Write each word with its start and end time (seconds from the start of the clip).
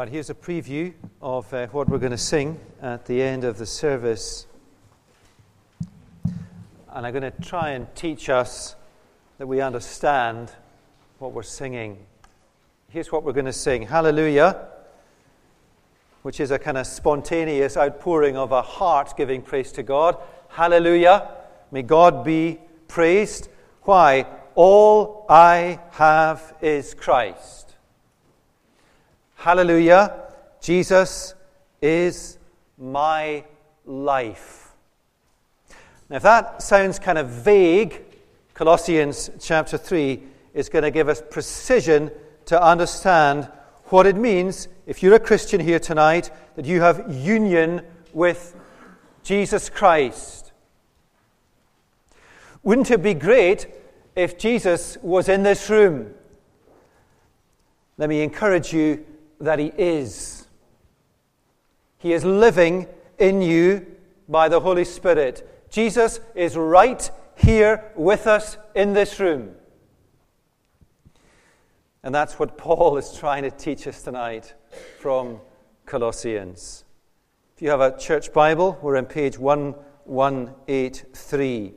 Right, 0.00 0.08
here's 0.08 0.30
a 0.30 0.34
preview 0.34 0.94
of 1.20 1.52
uh, 1.52 1.66
what 1.66 1.90
we're 1.90 1.98
going 1.98 2.10
to 2.10 2.16
sing 2.16 2.58
at 2.80 3.04
the 3.04 3.20
end 3.20 3.44
of 3.44 3.58
the 3.58 3.66
service. 3.66 4.46
And 6.88 7.06
I'm 7.06 7.12
going 7.12 7.30
to 7.30 7.42
try 7.42 7.72
and 7.72 7.86
teach 7.94 8.30
us 8.30 8.76
that 9.36 9.46
we 9.46 9.60
understand 9.60 10.52
what 11.18 11.32
we're 11.32 11.42
singing. 11.42 11.98
Here's 12.88 13.12
what 13.12 13.24
we're 13.24 13.34
going 13.34 13.44
to 13.44 13.52
sing 13.52 13.82
Hallelujah, 13.82 14.68
which 16.22 16.40
is 16.40 16.50
a 16.50 16.58
kind 16.58 16.78
of 16.78 16.86
spontaneous 16.86 17.76
outpouring 17.76 18.38
of 18.38 18.52
a 18.52 18.62
heart 18.62 19.12
giving 19.18 19.42
praise 19.42 19.70
to 19.72 19.82
God. 19.82 20.16
Hallelujah. 20.48 21.28
May 21.70 21.82
God 21.82 22.24
be 22.24 22.58
praised. 22.88 23.50
Why? 23.82 24.24
All 24.54 25.26
I 25.28 25.78
have 25.90 26.54
is 26.62 26.94
Christ. 26.94 27.69
Hallelujah. 29.40 30.20
Jesus 30.60 31.34
is 31.80 32.36
my 32.76 33.42
life. 33.86 34.72
Now, 36.10 36.16
if 36.16 36.22
that 36.24 36.60
sounds 36.60 36.98
kind 36.98 37.16
of 37.16 37.26
vague, 37.30 38.02
Colossians 38.52 39.30
chapter 39.40 39.78
3 39.78 40.22
is 40.52 40.68
going 40.68 40.82
to 40.82 40.90
give 40.90 41.08
us 41.08 41.22
precision 41.30 42.10
to 42.44 42.62
understand 42.62 43.48
what 43.86 44.06
it 44.06 44.14
means, 44.14 44.68
if 44.86 45.02
you're 45.02 45.14
a 45.14 45.18
Christian 45.18 45.58
here 45.58 45.78
tonight, 45.78 46.30
that 46.56 46.66
you 46.66 46.82
have 46.82 47.10
union 47.10 47.80
with 48.12 48.54
Jesus 49.22 49.70
Christ. 49.70 50.52
Wouldn't 52.62 52.90
it 52.90 53.02
be 53.02 53.14
great 53.14 53.68
if 54.14 54.36
Jesus 54.36 54.98
was 55.00 55.30
in 55.30 55.44
this 55.44 55.70
room? 55.70 56.12
Let 57.96 58.10
me 58.10 58.20
encourage 58.20 58.74
you 58.74 59.06
that 59.40 59.58
He 59.58 59.72
is. 59.76 60.46
He 61.98 62.12
is 62.12 62.24
living 62.24 62.86
in 63.18 63.42
you 63.42 63.86
by 64.28 64.48
the 64.48 64.60
Holy 64.60 64.84
Spirit. 64.84 65.66
Jesus 65.70 66.20
is 66.34 66.56
right 66.56 67.10
here 67.36 67.92
with 67.94 68.26
us 68.26 68.56
in 68.74 68.92
this 68.92 69.20
room. 69.20 69.54
And 72.02 72.14
that's 72.14 72.38
what 72.38 72.56
Paul 72.56 72.96
is 72.96 73.12
trying 73.12 73.42
to 73.42 73.50
teach 73.50 73.86
us 73.86 74.02
tonight 74.02 74.54
from 74.98 75.38
Colossians. 75.84 76.86
If 77.54 77.60
you 77.62 77.68
have 77.70 77.82
a 77.82 77.98
church 77.98 78.32
Bible, 78.32 78.78
we're 78.80 78.96
on 78.96 79.04
page 79.04 79.38
1183. 79.38 81.74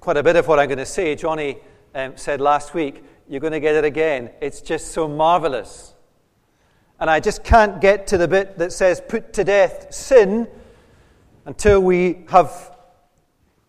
Quite 0.00 0.16
a 0.16 0.22
bit 0.22 0.36
of 0.36 0.48
what 0.48 0.58
I'm 0.58 0.68
going 0.68 0.78
to 0.78 0.86
say, 0.86 1.14
Johnny 1.14 1.58
um, 1.94 2.16
said 2.16 2.40
last 2.40 2.72
week, 2.72 3.04
you're 3.28 3.40
going 3.40 3.52
to 3.52 3.60
get 3.60 3.74
it 3.74 3.84
again. 3.84 4.30
It's 4.40 4.60
just 4.60 4.92
so 4.92 5.08
marvelous. 5.08 5.94
And 6.98 7.10
I 7.10 7.20
just 7.20 7.44
can't 7.44 7.80
get 7.80 8.06
to 8.08 8.18
the 8.18 8.28
bit 8.28 8.58
that 8.58 8.72
says 8.72 9.02
put 9.06 9.32
to 9.34 9.44
death 9.44 9.92
sin 9.92 10.48
until 11.44 11.80
we 11.80 12.24
have 12.28 12.72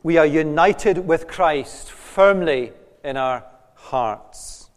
we 0.04 0.18
are 0.18 0.26
united 0.26 1.00
with 1.00 1.28
Christ 1.28 1.92
firmly 1.92 2.72
in 3.04 3.18
our 3.18 3.44
hearts. 3.76 4.70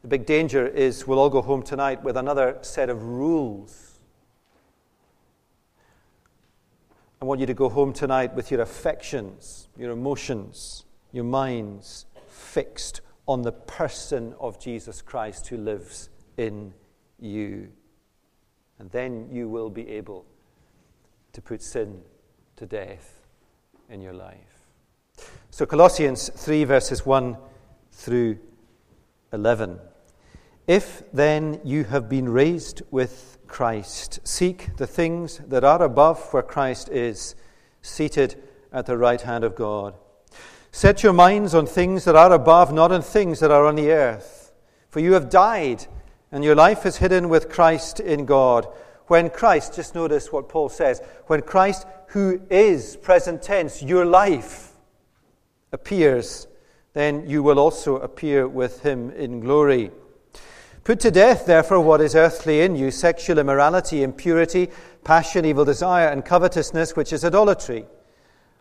The 0.00 0.08
big 0.08 0.24
danger 0.24 0.66
is 0.66 1.06
we'll 1.06 1.18
all 1.18 1.28
go 1.28 1.42
home 1.42 1.62
tonight 1.62 2.02
with 2.02 2.16
another 2.16 2.58
set 2.62 2.88
of 2.88 3.02
rules. 3.02 3.98
I 7.20 7.24
want 7.24 7.40
you 7.40 7.46
to 7.46 7.54
go 7.54 7.68
home 7.68 7.92
tonight 7.92 8.34
with 8.34 8.50
your 8.50 8.62
affections, 8.62 9.68
your 9.76 9.90
emotions, 9.90 10.84
your 11.12 11.24
minds 11.24 12.06
fixed 12.32 13.00
on 13.26 13.42
the 13.42 13.52
person 13.52 14.34
of 14.40 14.58
Jesus 14.58 15.02
Christ 15.02 15.48
who 15.48 15.56
lives 15.56 16.08
in 16.36 16.74
you. 17.20 17.68
And 18.78 18.90
then 18.90 19.28
you 19.30 19.48
will 19.48 19.70
be 19.70 19.88
able 19.88 20.24
to 21.32 21.40
put 21.40 21.62
sin 21.62 22.02
to 22.56 22.66
death 22.66 23.20
in 23.88 24.00
your 24.00 24.12
life. 24.12 24.36
So, 25.50 25.66
Colossians 25.66 26.30
3, 26.34 26.64
verses 26.64 27.06
1 27.06 27.36
through 27.92 28.38
11. 29.32 29.78
If 30.66 31.02
then 31.12 31.60
you 31.64 31.84
have 31.84 32.08
been 32.08 32.28
raised 32.28 32.82
with 32.90 33.38
Christ, 33.46 34.20
seek 34.24 34.76
the 34.76 34.86
things 34.86 35.40
that 35.48 35.64
are 35.64 35.82
above 35.82 36.32
where 36.32 36.42
Christ 36.42 36.88
is, 36.88 37.34
seated 37.82 38.42
at 38.72 38.86
the 38.86 38.96
right 38.96 39.20
hand 39.20 39.44
of 39.44 39.54
God. 39.54 39.94
Set 40.74 41.02
your 41.02 41.12
minds 41.12 41.54
on 41.54 41.66
things 41.66 42.06
that 42.06 42.16
are 42.16 42.32
above, 42.32 42.72
not 42.72 42.90
on 42.90 43.02
things 43.02 43.40
that 43.40 43.50
are 43.50 43.66
on 43.66 43.76
the 43.76 43.90
earth. 43.90 44.52
For 44.88 45.00
you 45.00 45.12
have 45.12 45.28
died, 45.28 45.86
and 46.32 46.42
your 46.42 46.54
life 46.54 46.86
is 46.86 46.96
hidden 46.96 47.28
with 47.28 47.50
Christ 47.50 48.00
in 48.00 48.24
God. 48.24 48.66
When 49.06 49.28
Christ, 49.28 49.74
just 49.74 49.94
notice 49.94 50.32
what 50.32 50.48
Paul 50.48 50.70
says, 50.70 51.02
when 51.26 51.42
Christ, 51.42 51.86
who 52.08 52.40
is 52.48 52.96
present 52.96 53.42
tense, 53.42 53.82
your 53.82 54.06
life, 54.06 54.72
appears, 55.72 56.46
then 56.94 57.28
you 57.28 57.42
will 57.42 57.58
also 57.58 57.96
appear 57.98 58.48
with 58.48 58.80
him 58.80 59.10
in 59.10 59.40
glory. 59.40 59.90
Put 60.84 61.00
to 61.00 61.10
death, 61.10 61.44
therefore, 61.44 61.80
what 61.80 62.00
is 62.00 62.16
earthly 62.16 62.62
in 62.62 62.76
you 62.76 62.90
sexual 62.90 63.38
immorality, 63.38 64.02
impurity, 64.02 64.70
passion, 65.04 65.44
evil 65.44 65.66
desire, 65.66 66.08
and 66.08 66.24
covetousness, 66.24 66.96
which 66.96 67.12
is 67.12 67.26
idolatry. 67.26 67.84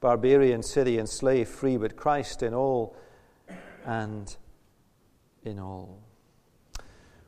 barbarian, 0.00 0.62
Scythian, 0.62 1.06
slave, 1.06 1.48
free, 1.48 1.76
but 1.76 1.96
Christ 1.96 2.42
in 2.42 2.54
all 2.54 2.96
and 3.84 4.36
in 5.44 5.58
all. 5.58 6.00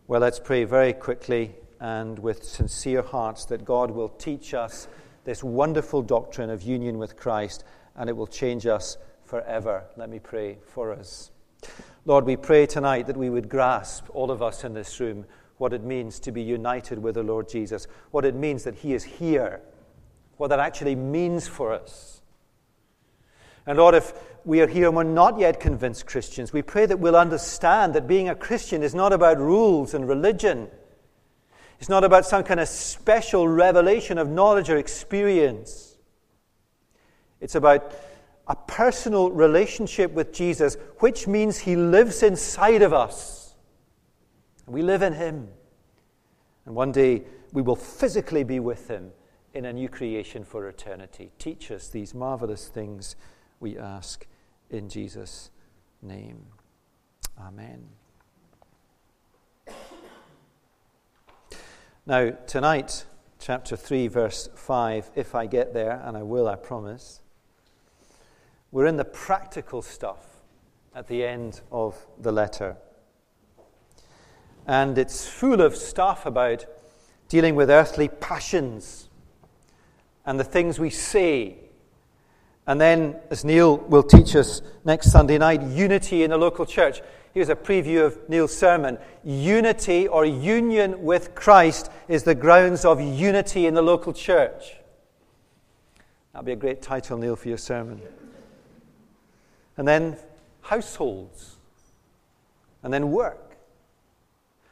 Well, 0.07 0.21
let's 0.21 0.41
pray 0.41 0.65
very 0.65 0.93
quickly 0.93 1.55
and 1.81 2.19
with 2.19 2.45
sincere 2.45 3.03
hearts 3.03 3.45
that 3.47 3.65
God 3.65 3.91
will 3.91 4.09
teach 4.09 4.55
us 4.55 4.89
this 5.25 5.45
wonderful 5.45 6.03
doctrine 6.03 6.51
of 6.51 6.63
union 6.63 6.99
with 6.99 7.17
Christ 7.17 7.65
and 7.97 8.09
it 8.09 8.17
will 8.17 8.27
change 8.27 8.67
us 8.67 8.97
forever. 9.25 9.85
Let 9.97 10.09
me 10.09 10.19
pray 10.19 10.59
for 10.67 10.93
us. 10.93 11.31
Lord, 12.05 12.25
we 12.25 12.37
pray 12.37 12.67
tonight 12.67 13.07
that 13.07 13.17
we 13.17 13.31
would 13.31 13.49
grasp, 13.49 14.07
all 14.13 14.31
of 14.31 14.43
us 14.43 14.65
in 14.65 14.75
this 14.75 14.99
room, 14.99 15.25
what 15.59 15.73
it 15.73 15.85
means 15.85 16.19
to 16.21 16.33
be 16.33 16.43
united 16.43 16.99
with 16.99 17.15
the 17.15 17.23
Lord 17.23 17.49
Jesus, 17.49 17.87
what 18.11 18.25
it 18.25 18.35
means 18.35 18.65
that 18.65 18.75
He 18.75 18.95
is 18.95 19.05
here, 19.05 19.61
what 20.37 20.49
that 20.49 20.59
actually 20.59 20.97
means 20.97 21.47
for 21.47 21.73
us. 21.73 22.22
And 23.67 23.79
Lord, 23.79 23.95
if 23.95 24.13
we 24.45 24.61
are 24.61 24.67
here 24.67 24.89
and 24.89 24.97
we're 24.97 25.05
not 25.05 25.39
yet 25.39 25.61
convinced 25.61 26.07
Christians, 26.07 26.53
we 26.53 26.63
pray 26.63 26.87
that 26.87 26.99
we'll 26.99 27.17
understand 27.17 27.95
that 27.95 28.09
being 28.09 28.29
a 28.29 28.35
Christian 28.35 28.83
is 28.83 28.95
not 28.95 29.13
about 29.13 29.39
rules 29.39 29.95
and 29.95 30.09
religion. 30.09 30.69
It's 31.79 31.89
not 31.89 32.05
about 32.05 32.27
some 32.27 32.43
kind 32.43 32.61
of 32.61 32.69
special 32.69 33.49
revelation 33.49 34.19
of 34.19 34.29
knowledge 34.29 34.71
or 34.71 34.77
experience. 34.77 35.97
It's 37.41 37.55
about 37.55 37.93
a 38.49 38.57
personal 38.57 39.31
relationship 39.31 40.13
with 40.13 40.33
Jesus, 40.33 40.77
which 40.99 41.27
means 41.27 41.59
He 41.59 41.77
lives 41.77 42.23
inside 42.23 42.83
of 42.83 42.93
us. 42.93 43.55
We 44.67 44.83
live 44.83 45.03
in 45.03 45.13
Him. 45.13 45.49
And 46.67 46.75
one 46.75 46.93
day 46.93 47.25
we 47.53 47.63
will 47.63 47.77
physically 47.77 48.45
be 48.45 48.61
with 48.61 48.89
Him 48.89 49.13
in 49.55 49.65
a 49.65 49.73
new 49.73 49.89
creation 49.89 50.45
for 50.45 50.69
eternity. 50.69 51.31
Teach 51.39 51.71
us 51.71 51.89
these 51.89 52.15
marvelous 52.15 52.69
things 52.69 53.17
we 53.63 53.79
ask 53.79 54.27
in 54.71 54.89
Jesus' 54.89 55.51
name. 56.03 56.45
Amen. 57.41 57.89
Now, 62.05 62.31
tonight, 62.49 63.05
chapter 63.39 63.77
3, 63.77 64.09
verse 64.09 64.49
5, 64.57 65.13
if 65.15 65.37
I 65.37 65.47
get 65.47 65.73
there, 65.73 66.03
and 66.05 66.17
I 66.17 66.25
will, 66.25 66.49
I 66.49 66.57
promise, 66.57 67.21
we're 68.73 68.87
in 68.87 68.97
the 68.97 69.05
practical 69.05 69.81
stuff 69.81 70.43
at 70.93 71.07
the 71.07 71.25
end 71.25 71.61
of 71.71 72.05
the 72.21 72.33
letter. 72.33 72.77
And 74.67 74.99
it's 74.99 75.29
full 75.29 75.61
of 75.61 75.77
stuff 75.77 76.27
about 76.27 76.67
dealing 77.29 77.55
with 77.55 77.71
earthly 77.71 78.09
passions 78.09 79.09
and 80.27 80.41
the 80.41 80.45
things 80.45 80.81
we 80.81 80.91
say 80.91 81.59
And 82.67 82.81
then, 82.81 83.17
as 83.31 83.45
Neil 83.45 83.77
will 83.77 84.05
teach 84.05 84.37
us 84.37 84.63
next 84.85 85.11
Sunday 85.11 85.39
night, 85.39 85.63
unity 85.63 86.23
in 86.23 86.31
the 86.31 86.39
local 86.39 86.65
church. 86.65 87.03
Here's 87.35 87.49
a 87.49 87.57
preview 87.57 88.05
of 88.05 88.29
Neil's 88.29 88.57
sermon. 88.57 88.99
Unity 89.25 90.07
or 90.07 90.25
union 90.25 91.03
with 91.03 91.35
Christ 91.35 91.91
is 92.07 92.23
the 92.23 92.35
grounds 92.35 92.85
of 92.85 93.01
unity 93.01 93.67
in 93.67 93.75
the 93.75 93.83
local 93.83 94.13
church. 94.13 94.77
That'll 96.33 96.47
be 96.47 96.53
a 96.53 96.57
great 96.57 96.83
title, 96.83 97.19
Neil, 97.19 97.37
for 97.37 97.49
your 97.49 97.59
sermon. 97.59 98.01
And 99.77 99.89
then 99.89 100.17
households. 100.61 101.57
And 102.83 102.93
then 102.93 103.11
work. 103.11 103.57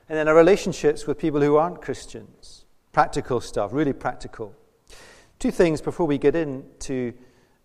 And 0.08 0.18
then 0.18 0.28
our 0.28 0.34
relationships 0.34 1.06
with 1.06 1.18
people 1.18 1.40
who 1.40 1.56
aren't 1.56 1.80
Christians. 1.82 2.64
Practical 2.92 3.40
stuff, 3.40 3.72
really 3.72 3.92
practical. 3.92 4.54
Two 5.38 5.50
things 5.50 5.80
before 5.80 6.06
we 6.06 6.18
get 6.18 6.34
into 6.34 7.14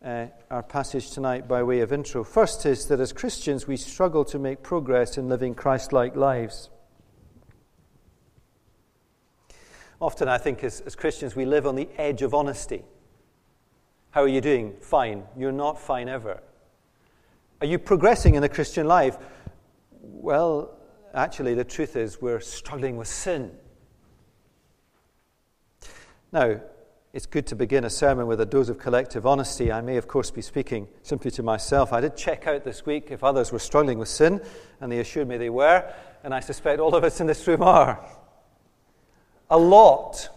uh, 0.05 0.27
our 0.51 0.61
passage 0.61 1.09
tonight 1.09 1.47
by 1.47 1.63
way 1.63 1.79
of 1.79 1.91
intro. 1.91 2.23
First 2.23 2.65
is 2.67 2.85
that 2.87 2.99
as 2.99 3.11
Christians, 3.11 3.67
we 3.67 3.75
struggle 3.75 4.23
to 4.25 4.37
make 4.37 4.61
progress 4.61 5.17
in 5.17 5.27
living 5.27 5.55
Christ 5.55 5.91
like 5.91 6.15
lives. 6.15 6.69
Often, 9.99 10.27
I 10.27 10.37
think, 10.37 10.63
as, 10.63 10.81
as 10.81 10.95
Christians, 10.95 11.35
we 11.35 11.45
live 11.45 11.65
on 11.65 11.75
the 11.75 11.89
edge 11.97 12.21
of 12.21 12.35
honesty. 12.35 12.83
How 14.11 14.21
are 14.21 14.27
you 14.27 14.41
doing? 14.41 14.75
Fine. 14.79 15.23
You're 15.35 15.51
not 15.51 15.79
fine 15.79 16.07
ever. 16.07 16.39
Are 17.61 17.67
you 17.67 17.79
progressing 17.79 18.35
in 18.35 18.43
the 18.43 18.49
Christian 18.49 18.87
life? 18.87 19.17
Well, 20.01 20.77
actually, 21.15 21.55
the 21.55 21.63
truth 21.63 21.95
is 21.95 22.21
we're 22.21 22.41
struggling 22.41 22.95
with 22.97 23.07
sin. 23.07 23.51
Now, 26.31 26.59
it's 27.15 27.25
good 27.25 27.47
to 27.47 27.55
begin 27.55 27.85
a 27.85 27.89
sermon 27.89 28.27
with 28.27 28.41
a 28.41 28.45
dose 28.45 28.67
of 28.67 28.77
collective 28.77 29.25
honesty. 29.25 29.71
I 29.71 29.79
may, 29.79 29.95
of 29.95 30.05
course, 30.05 30.31
be 30.31 30.41
speaking 30.41 30.89
simply 31.01 31.31
to 31.31 31.43
myself. 31.43 31.93
I 31.93 32.01
did 32.01 32.17
check 32.17 32.45
out 32.45 32.65
this 32.65 32.85
week 32.85 33.07
if 33.09 33.23
others 33.23 33.53
were 33.53 33.59
struggling 33.59 33.97
with 33.97 34.09
sin, 34.09 34.41
and 34.81 34.91
they 34.91 34.99
assured 34.99 35.29
me 35.29 35.37
they 35.37 35.49
were, 35.49 35.89
and 36.25 36.33
I 36.33 36.41
suspect 36.41 36.81
all 36.81 36.93
of 36.93 37.05
us 37.05 37.21
in 37.21 37.27
this 37.27 37.47
room 37.47 37.63
are. 37.63 38.05
A 39.49 39.57
lot. 39.57 40.27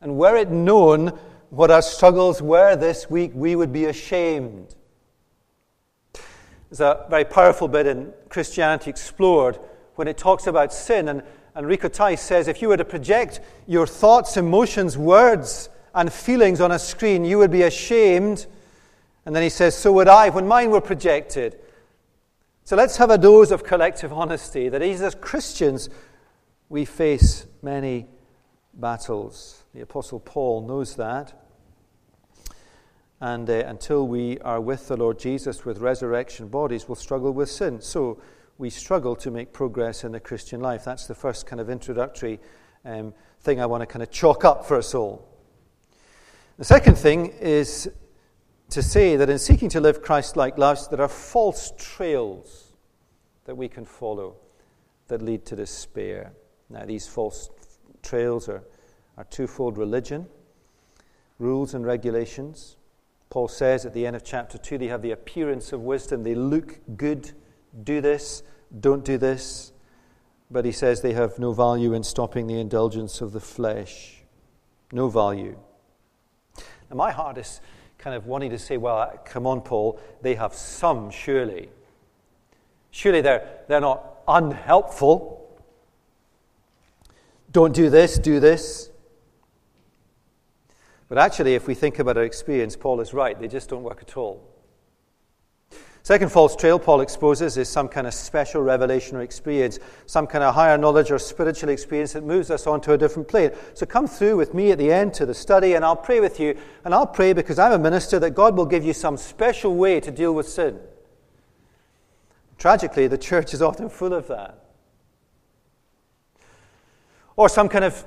And 0.00 0.16
were 0.16 0.36
it 0.36 0.48
known 0.48 1.08
what 1.50 1.70
our 1.70 1.82
struggles 1.82 2.40
were 2.40 2.74
this 2.74 3.10
week, 3.10 3.32
we 3.34 3.56
would 3.56 3.74
be 3.74 3.84
ashamed. 3.84 4.74
There's 6.70 6.80
a 6.80 7.04
very 7.10 7.26
powerful 7.26 7.68
bit 7.68 7.86
in 7.86 8.14
Christianity 8.30 8.88
Explored 8.88 9.58
when 9.96 10.08
it 10.08 10.16
talks 10.16 10.46
about 10.46 10.72
sin, 10.72 11.08
and 11.08 11.22
and 11.58 11.66
Rico 11.66 11.88
Tice 11.88 12.22
says 12.22 12.46
if 12.46 12.62
you 12.62 12.68
were 12.68 12.76
to 12.76 12.84
project 12.84 13.40
your 13.66 13.84
thoughts, 13.84 14.36
emotions, 14.36 14.96
words, 14.96 15.68
and 15.92 16.12
feelings 16.12 16.60
on 16.60 16.70
a 16.70 16.78
screen, 16.78 17.24
you 17.24 17.36
would 17.38 17.50
be 17.50 17.62
ashamed. 17.62 18.46
And 19.26 19.34
then 19.34 19.42
he 19.42 19.48
says, 19.48 19.76
So 19.76 19.92
would 19.94 20.06
I 20.06 20.28
when 20.28 20.46
mine 20.46 20.70
were 20.70 20.80
projected. 20.80 21.58
So 22.62 22.76
let's 22.76 22.98
have 22.98 23.10
a 23.10 23.18
dose 23.18 23.50
of 23.50 23.64
collective 23.64 24.12
honesty 24.12 24.68
that 24.68 24.82
as 24.82 25.16
Christians, 25.16 25.90
we 26.68 26.84
face 26.84 27.44
many 27.60 28.06
battles. 28.72 29.64
The 29.74 29.80
Apostle 29.80 30.20
Paul 30.20 30.64
knows 30.64 30.94
that. 30.94 31.42
And 33.20 33.50
uh, 33.50 33.64
until 33.66 34.06
we 34.06 34.38
are 34.42 34.60
with 34.60 34.86
the 34.86 34.96
Lord 34.96 35.18
Jesus 35.18 35.64
with 35.64 35.78
resurrection 35.78 36.46
bodies, 36.46 36.86
we'll 36.86 36.94
struggle 36.94 37.32
with 37.32 37.50
sin. 37.50 37.80
So 37.80 38.22
we 38.58 38.70
struggle 38.70 39.14
to 39.14 39.30
make 39.30 39.52
progress 39.52 40.02
in 40.02 40.10
the 40.10 40.18
Christian 40.18 40.60
life. 40.60 40.84
That's 40.84 41.06
the 41.06 41.14
first 41.14 41.46
kind 41.46 41.60
of 41.60 41.70
introductory 41.70 42.40
um, 42.84 43.14
thing 43.40 43.60
I 43.60 43.66
want 43.66 43.82
to 43.82 43.86
kind 43.86 44.02
of 44.02 44.10
chalk 44.10 44.44
up 44.44 44.66
for 44.66 44.76
us 44.76 44.94
all. 44.96 45.24
The 46.58 46.64
second 46.64 46.96
thing 46.96 47.26
is 47.40 47.88
to 48.70 48.82
say 48.82 49.14
that 49.14 49.30
in 49.30 49.38
seeking 49.38 49.68
to 49.70 49.80
live 49.80 50.02
Christ 50.02 50.36
like 50.36 50.58
lives, 50.58 50.88
there 50.88 51.00
are 51.00 51.08
false 51.08 51.72
trails 51.78 52.74
that 53.44 53.54
we 53.54 53.68
can 53.68 53.84
follow 53.84 54.36
that 55.06 55.22
lead 55.22 55.46
to 55.46 55.56
despair. 55.56 56.32
Now, 56.68 56.84
these 56.84 57.06
false 57.06 57.50
trails 58.02 58.48
are, 58.48 58.64
are 59.16 59.24
twofold 59.24 59.78
religion, 59.78 60.26
rules 61.38 61.74
and 61.74 61.86
regulations. 61.86 62.76
Paul 63.30 63.46
says 63.46 63.86
at 63.86 63.94
the 63.94 64.04
end 64.04 64.16
of 64.16 64.24
chapter 64.24 64.58
2 64.58 64.78
they 64.78 64.88
have 64.88 65.02
the 65.02 65.12
appearance 65.12 65.72
of 65.72 65.82
wisdom, 65.82 66.24
they 66.24 66.34
look 66.34 66.80
good 66.96 67.32
do 67.82 68.00
this, 68.00 68.42
don't 68.80 69.04
do 69.04 69.18
this. 69.18 69.72
But 70.50 70.64
he 70.64 70.72
says 70.72 71.02
they 71.02 71.12
have 71.12 71.38
no 71.38 71.52
value 71.52 71.92
in 71.92 72.02
stopping 72.02 72.46
the 72.46 72.58
indulgence 72.58 73.20
of 73.20 73.32
the 73.32 73.40
flesh. 73.40 74.22
No 74.92 75.08
value. 75.08 75.58
Now, 76.90 76.96
my 76.96 77.10
heart 77.10 77.36
is 77.36 77.60
kind 77.98 78.16
of 78.16 78.26
wanting 78.26 78.50
to 78.50 78.58
say, 78.58 78.76
well, 78.76 79.12
come 79.24 79.46
on, 79.46 79.60
Paul, 79.60 80.00
they 80.22 80.34
have 80.36 80.54
some, 80.54 81.10
surely. 81.10 81.68
Surely 82.90 83.20
they're, 83.20 83.46
they're 83.68 83.80
not 83.80 84.22
unhelpful. 84.26 85.34
Don't 87.52 87.74
do 87.74 87.90
this, 87.90 88.18
do 88.18 88.40
this. 88.40 88.90
But 91.08 91.18
actually, 91.18 91.54
if 91.54 91.66
we 91.66 91.74
think 91.74 91.98
about 91.98 92.16
our 92.16 92.24
experience, 92.24 92.76
Paul 92.76 93.00
is 93.00 93.12
right. 93.14 93.38
They 93.38 93.48
just 93.48 93.68
don't 93.68 93.82
work 93.82 94.02
at 94.02 94.16
all. 94.16 94.42
Second 96.08 96.32
false 96.32 96.56
trail 96.56 96.78
Paul 96.78 97.02
exposes 97.02 97.58
is 97.58 97.68
some 97.68 97.86
kind 97.86 98.06
of 98.06 98.14
special 98.14 98.62
revelation 98.62 99.18
or 99.18 99.20
experience, 99.20 99.78
some 100.06 100.26
kind 100.26 100.42
of 100.42 100.54
higher 100.54 100.78
knowledge 100.78 101.10
or 101.10 101.18
spiritual 101.18 101.68
experience 101.68 102.14
that 102.14 102.24
moves 102.24 102.50
us 102.50 102.66
onto 102.66 102.92
a 102.92 102.96
different 102.96 103.28
plane. 103.28 103.50
So 103.74 103.84
come 103.84 104.06
through 104.06 104.38
with 104.38 104.54
me 104.54 104.70
at 104.70 104.78
the 104.78 104.90
end 104.90 105.12
to 105.12 105.26
the 105.26 105.34
study, 105.34 105.74
and 105.74 105.84
I'll 105.84 105.94
pray 105.94 106.20
with 106.20 106.40
you. 106.40 106.56
And 106.86 106.94
I'll 106.94 107.06
pray 107.06 107.34
because 107.34 107.58
I'm 107.58 107.72
a 107.72 107.78
minister 107.78 108.18
that 108.20 108.30
God 108.30 108.56
will 108.56 108.64
give 108.64 108.86
you 108.86 108.94
some 108.94 109.18
special 109.18 109.74
way 109.74 110.00
to 110.00 110.10
deal 110.10 110.32
with 110.32 110.48
sin. 110.48 110.80
Tragically, 112.56 113.06
the 113.06 113.18
church 113.18 113.52
is 113.52 113.60
often 113.60 113.90
full 113.90 114.14
of 114.14 114.28
that. 114.28 114.64
Or 117.36 117.50
some 117.50 117.68
kind 117.68 117.84
of 117.84 118.02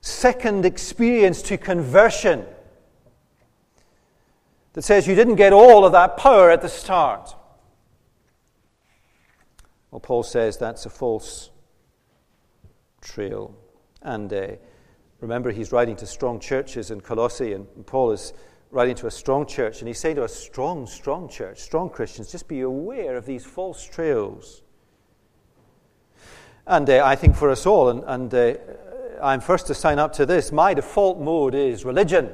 second 0.00 0.64
experience 0.64 1.42
to 1.42 1.58
conversion 1.58 2.46
that 4.76 4.82
says 4.82 5.08
you 5.08 5.14
didn't 5.14 5.36
get 5.36 5.54
all 5.54 5.86
of 5.86 5.92
that 5.92 6.18
power 6.18 6.50
at 6.50 6.60
the 6.60 6.68
start. 6.68 7.34
Well, 9.90 10.00
Paul 10.00 10.22
says 10.22 10.58
that's 10.58 10.84
a 10.84 10.90
false 10.90 11.48
trail. 13.00 13.56
And 14.02 14.30
uh, 14.30 14.48
remember, 15.20 15.50
he's 15.50 15.72
writing 15.72 15.96
to 15.96 16.06
strong 16.06 16.38
churches 16.38 16.90
in 16.90 17.00
Colossae, 17.00 17.54
and 17.54 17.66
Paul 17.86 18.12
is 18.12 18.34
writing 18.70 18.94
to 18.96 19.06
a 19.06 19.10
strong 19.10 19.46
church, 19.46 19.80
and 19.80 19.88
he's 19.88 19.98
saying 19.98 20.16
to 20.16 20.24
a 20.24 20.28
strong, 20.28 20.86
strong 20.86 21.26
church, 21.30 21.60
strong 21.60 21.88
Christians, 21.88 22.30
just 22.30 22.46
be 22.46 22.60
aware 22.60 23.16
of 23.16 23.24
these 23.24 23.46
false 23.46 23.82
trails. 23.82 24.60
And 26.66 26.90
uh, 26.90 27.02
I 27.02 27.16
think 27.16 27.34
for 27.34 27.48
us 27.48 27.64
all, 27.64 27.88
and, 27.88 28.04
and 28.06 28.34
uh, 28.34 28.54
I'm 29.22 29.40
first 29.40 29.68
to 29.68 29.74
sign 29.74 29.98
up 29.98 30.12
to 30.14 30.26
this, 30.26 30.52
my 30.52 30.74
default 30.74 31.18
mode 31.18 31.54
is 31.54 31.86
religion. 31.86 32.30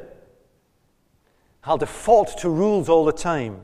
I'll 1.65 1.79
default 1.79 2.39
to 2.39 2.51
rules 2.51 2.89
all 2.89 3.05
the 3.05 3.13
time. 3.13 3.61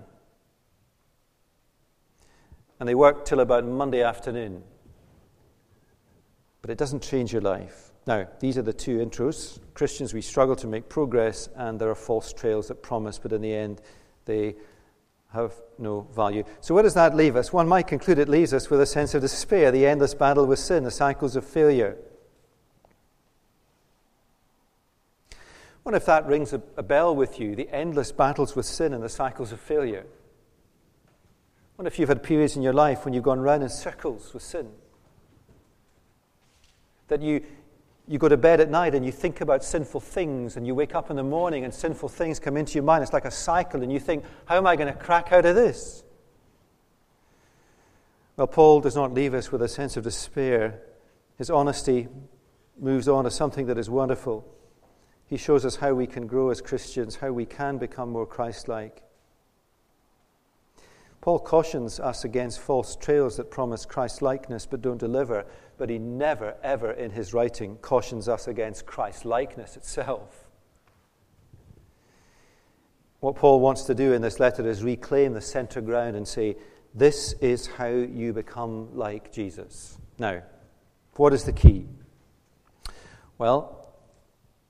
And 2.78 2.88
they 2.88 2.94
work 2.94 3.24
till 3.24 3.40
about 3.40 3.64
Monday 3.64 4.02
afternoon. 4.02 4.62
But 6.62 6.70
it 6.70 6.78
doesn't 6.78 7.02
change 7.02 7.32
your 7.32 7.42
life. 7.42 7.90
Now, 8.06 8.28
these 8.40 8.56
are 8.56 8.62
the 8.62 8.72
two 8.72 8.98
intros. 8.98 9.58
Christians, 9.74 10.14
we 10.14 10.22
struggle 10.22 10.56
to 10.56 10.66
make 10.66 10.88
progress, 10.88 11.48
and 11.56 11.78
there 11.78 11.90
are 11.90 11.94
false 11.94 12.32
trails 12.32 12.68
that 12.68 12.82
promise, 12.82 13.18
but 13.18 13.32
in 13.32 13.42
the 13.42 13.54
end, 13.54 13.82
they 14.24 14.54
have 15.32 15.52
no 15.78 16.02
value. 16.14 16.44
So, 16.60 16.74
where 16.74 16.82
does 16.82 16.94
that 16.94 17.14
leave 17.14 17.36
us? 17.36 17.52
One 17.52 17.68
might 17.68 17.86
conclude 17.86 18.18
it 18.18 18.28
leaves 18.28 18.54
us 18.54 18.70
with 18.70 18.80
a 18.80 18.86
sense 18.86 19.14
of 19.14 19.20
despair, 19.20 19.70
the 19.70 19.86
endless 19.86 20.14
battle 20.14 20.46
with 20.46 20.58
sin, 20.58 20.84
the 20.84 20.90
cycles 20.90 21.36
of 21.36 21.44
failure. 21.44 21.98
Wonder 25.88 25.96
if 25.96 26.04
that 26.04 26.26
rings 26.26 26.52
a, 26.52 26.60
a 26.76 26.82
bell 26.82 27.16
with 27.16 27.40
you 27.40 27.56
the 27.56 27.66
endless 27.70 28.12
battles 28.12 28.54
with 28.54 28.66
sin 28.66 28.92
and 28.92 29.02
the 29.02 29.08
cycles 29.08 29.52
of 29.52 29.58
failure. 29.58 30.04
I 30.04 31.12
wonder 31.78 31.88
if 31.88 31.98
you've 31.98 32.10
had 32.10 32.22
periods 32.22 32.56
in 32.56 32.62
your 32.62 32.74
life 32.74 33.06
when 33.06 33.14
you've 33.14 33.24
gone 33.24 33.40
round 33.40 33.62
in 33.62 33.70
circles 33.70 34.34
with 34.34 34.42
sin. 34.42 34.68
That 37.06 37.22
you, 37.22 37.42
you 38.06 38.18
go 38.18 38.28
to 38.28 38.36
bed 38.36 38.60
at 38.60 38.68
night 38.68 38.94
and 38.94 39.02
you 39.02 39.10
think 39.10 39.40
about 39.40 39.64
sinful 39.64 40.00
things, 40.00 40.58
and 40.58 40.66
you 40.66 40.74
wake 40.74 40.94
up 40.94 41.08
in 41.08 41.16
the 41.16 41.22
morning 41.22 41.64
and 41.64 41.72
sinful 41.72 42.10
things 42.10 42.38
come 42.38 42.58
into 42.58 42.74
your 42.74 42.84
mind. 42.84 43.02
It's 43.02 43.14
like 43.14 43.24
a 43.24 43.30
cycle, 43.30 43.82
and 43.82 43.90
you 43.90 43.98
think, 43.98 44.26
How 44.44 44.58
am 44.58 44.66
I 44.66 44.76
going 44.76 44.92
to 44.92 44.98
crack 44.98 45.32
out 45.32 45.46
of 45.46 45.54
this? 45.54 46.04
Well, 48.36 48.46
Paul 48.46 48.82
does 48.82 48.94
not 48.94 49.14
leave 49.14 49.32
us 49.32 49.50
with 49.50 49.62
a 49.62 49.68
sense 49.68 49.96
of 49.96 50.04
despair. 50.04 50.82
His 51.38 51.48
honesty 51.48 52.08
moves 52.78 53.08
on 53.08 53.24
to 53.24 53.30
something 53.30 53.64
that 53.68 53.78
is 53.78 53.88
wonderful. 53.88 54.57
He 55.28 55.36
shows 55.36 55.66
us 55.66 55.76
how 55.76 55.92
we 55.92 56.06
can 56.06 56.26
grow 56.26 56.48
as 56.48 56.62
Christians, 56.62 57.16
how 57.16 57.32
we 57.32 57.44
can 57.44 57.76
become 57.76 58.10
more 58.10 58.26
Christ 58.26 58.66
like. 58.66 59.02
Paul 61.20 61.38
cautions 61.38 62.00
us 62.00 62.24
against 62.24 62.60
false 62.60 62.96
trails 62.96 63.36
that 63.36 63.50
promise 63.50 63.84
Christ 63.84 64.22
likeness 64.22 64.64
but 64.64 64.80
don't 64.80 64.98
deliver, 64.98 65.44
but 65.76 65.90
he 65.90 65.98
never, 65.98 66.56
ever 66.62 66.92
in 66.92 67.10
his 67.10 67.34
writing 67.34 67.76
cautions 67.82 68.28
us 68.28 68.48
against 68.48 68.86
Christ 68.86 69.26
likeness 69.26 69.76
itself. 69.76 70.46
what 73.20 73.36
Paul 73.36 73.60
wants 73.60 73.82
to 73.84 73.94
do 73.94 74.12
in 74.14 74.22
this 74.22 74.40
letter 74.40 74.66
is 74.66 74.82
reclaim 74.82 75.34
the 75.34 75.40
center 75.40 75.82
ground 75.82 76.16
and 76.16 76.26
say, 76.26 76.56
This 76.94 77.34
is 77.34 77.66
how 77.66 77.88
you 77.88 78.32
become 78.32 78.96
like 78.96 79.30
Jesus. 79.30 79.98
Now, 80.18 80.42
what 81.16 81.34
is 81.34 81.44
the 81.44 81.52
key? 81.52 81.86
Well, 83.36 83.77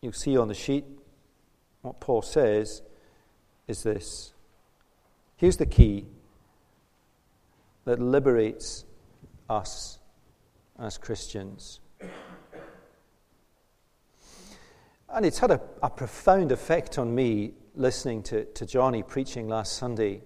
you 0.03 0.13
see 0.13 0.37
on 0.37 0.49
the 0.49 0.55
sheet 0.55 0.85
what 1.83 2.01
Paul 2.01 2.23
says 2.23 2.83
is 3.67 3.83
this. 3.83 4.33
Here's 5.37 5.57
the 5.57 5.67
key 5.67 6.07
that 7.85 8.01
liberates 8.01 8.85
us 9.49 9.99
as 10.79 10.99
Christians. 10.99 11.81
And 15.11 15.25
it's 15.25 15.39
had 15.39 15.51
a, 15.51 15.61
a 15.83 15.89
profound 15.89 16.53
effect 16.53 16.99
on 16.99 17.15
me 17.15 17.55
listening 17.75 18.23
to, 18.25 18.45
to 18.45 18.67
Johnny 18.67 19.03
preaching 19.03 19.49
last 19.49 19.79
Sunday. 19.79 20.23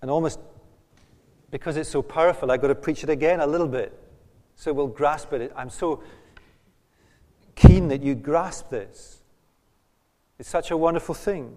And 0.00 0.10
almost 0.10 0.38
because 1.50 1.76
it's 1.76 1.90
so 1.90 2.00
powerful, 2.00 2.50
I've 2.50 2.60
got 2.60 2.68
to 2.68 2.74
preach 2.74 3.02
it 3.02 3.10
again 3.10 3.40
a 3.40 3.46
little 3.46 3.68
bit 3.68 3.98
so 4.56 4.72
we'll 4.72 4.86
grasp 4.86 5.32
it. 5.32 5.52
I'm 5.56 5.70
so 5.70 6.02
keen 7.54 7.88
that 7.88 8.02
you 8.02 8.14
grasp 8.14 8.70
this. 8.70 9.22
It's 10.38 10.48
such 10.48 10.70
a 10.70 10.76
wonderful 10.76 11.14
thing. 11.14 11.56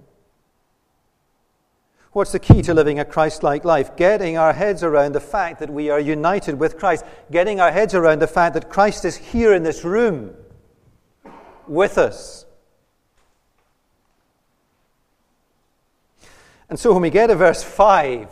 What's 2.12 2.32
the 2.32 2.40
key 2.40 2.62
to 2.62 2.74
living 2.74 3.00
a 3.00 3.04
Christ 3.04 3.44
like 3.44 3.66
life? 3.66 3.98
Getting 3.98 4.38
our 4.38 4.54
heads 4.54 4.84
around 4.84 5.14
the 5.14 5.20
fact 5.20 5.60
that 5.60 5.70
we 5.70 5.90
are 5.90 6.00
united 6.00 6.58
with 6.58 6.78
Christ. 6.78 7.04
Getting 7.30 7.60
our 7.60 7.72
heads 7.72 7.94
around 7.94 8.20
the 8.20 8.28
fact 8.28 8.54
that 8.54 8.70
Christ 8.70 9.04
is 9.04 9.18
here 9.18 9.54
in 9.54 9.64
this 9.64 9.84
room 9.84 10.34
with 11.68 11.98
us. 11.98 12.46
And 16.70 16.80
so 16.80 16.94
when 16.94 17.02
we 17.02 17.10
get 17.10 17.28
to 17.28 17.36
verse 17.36 17.64
5, 17.64 18.30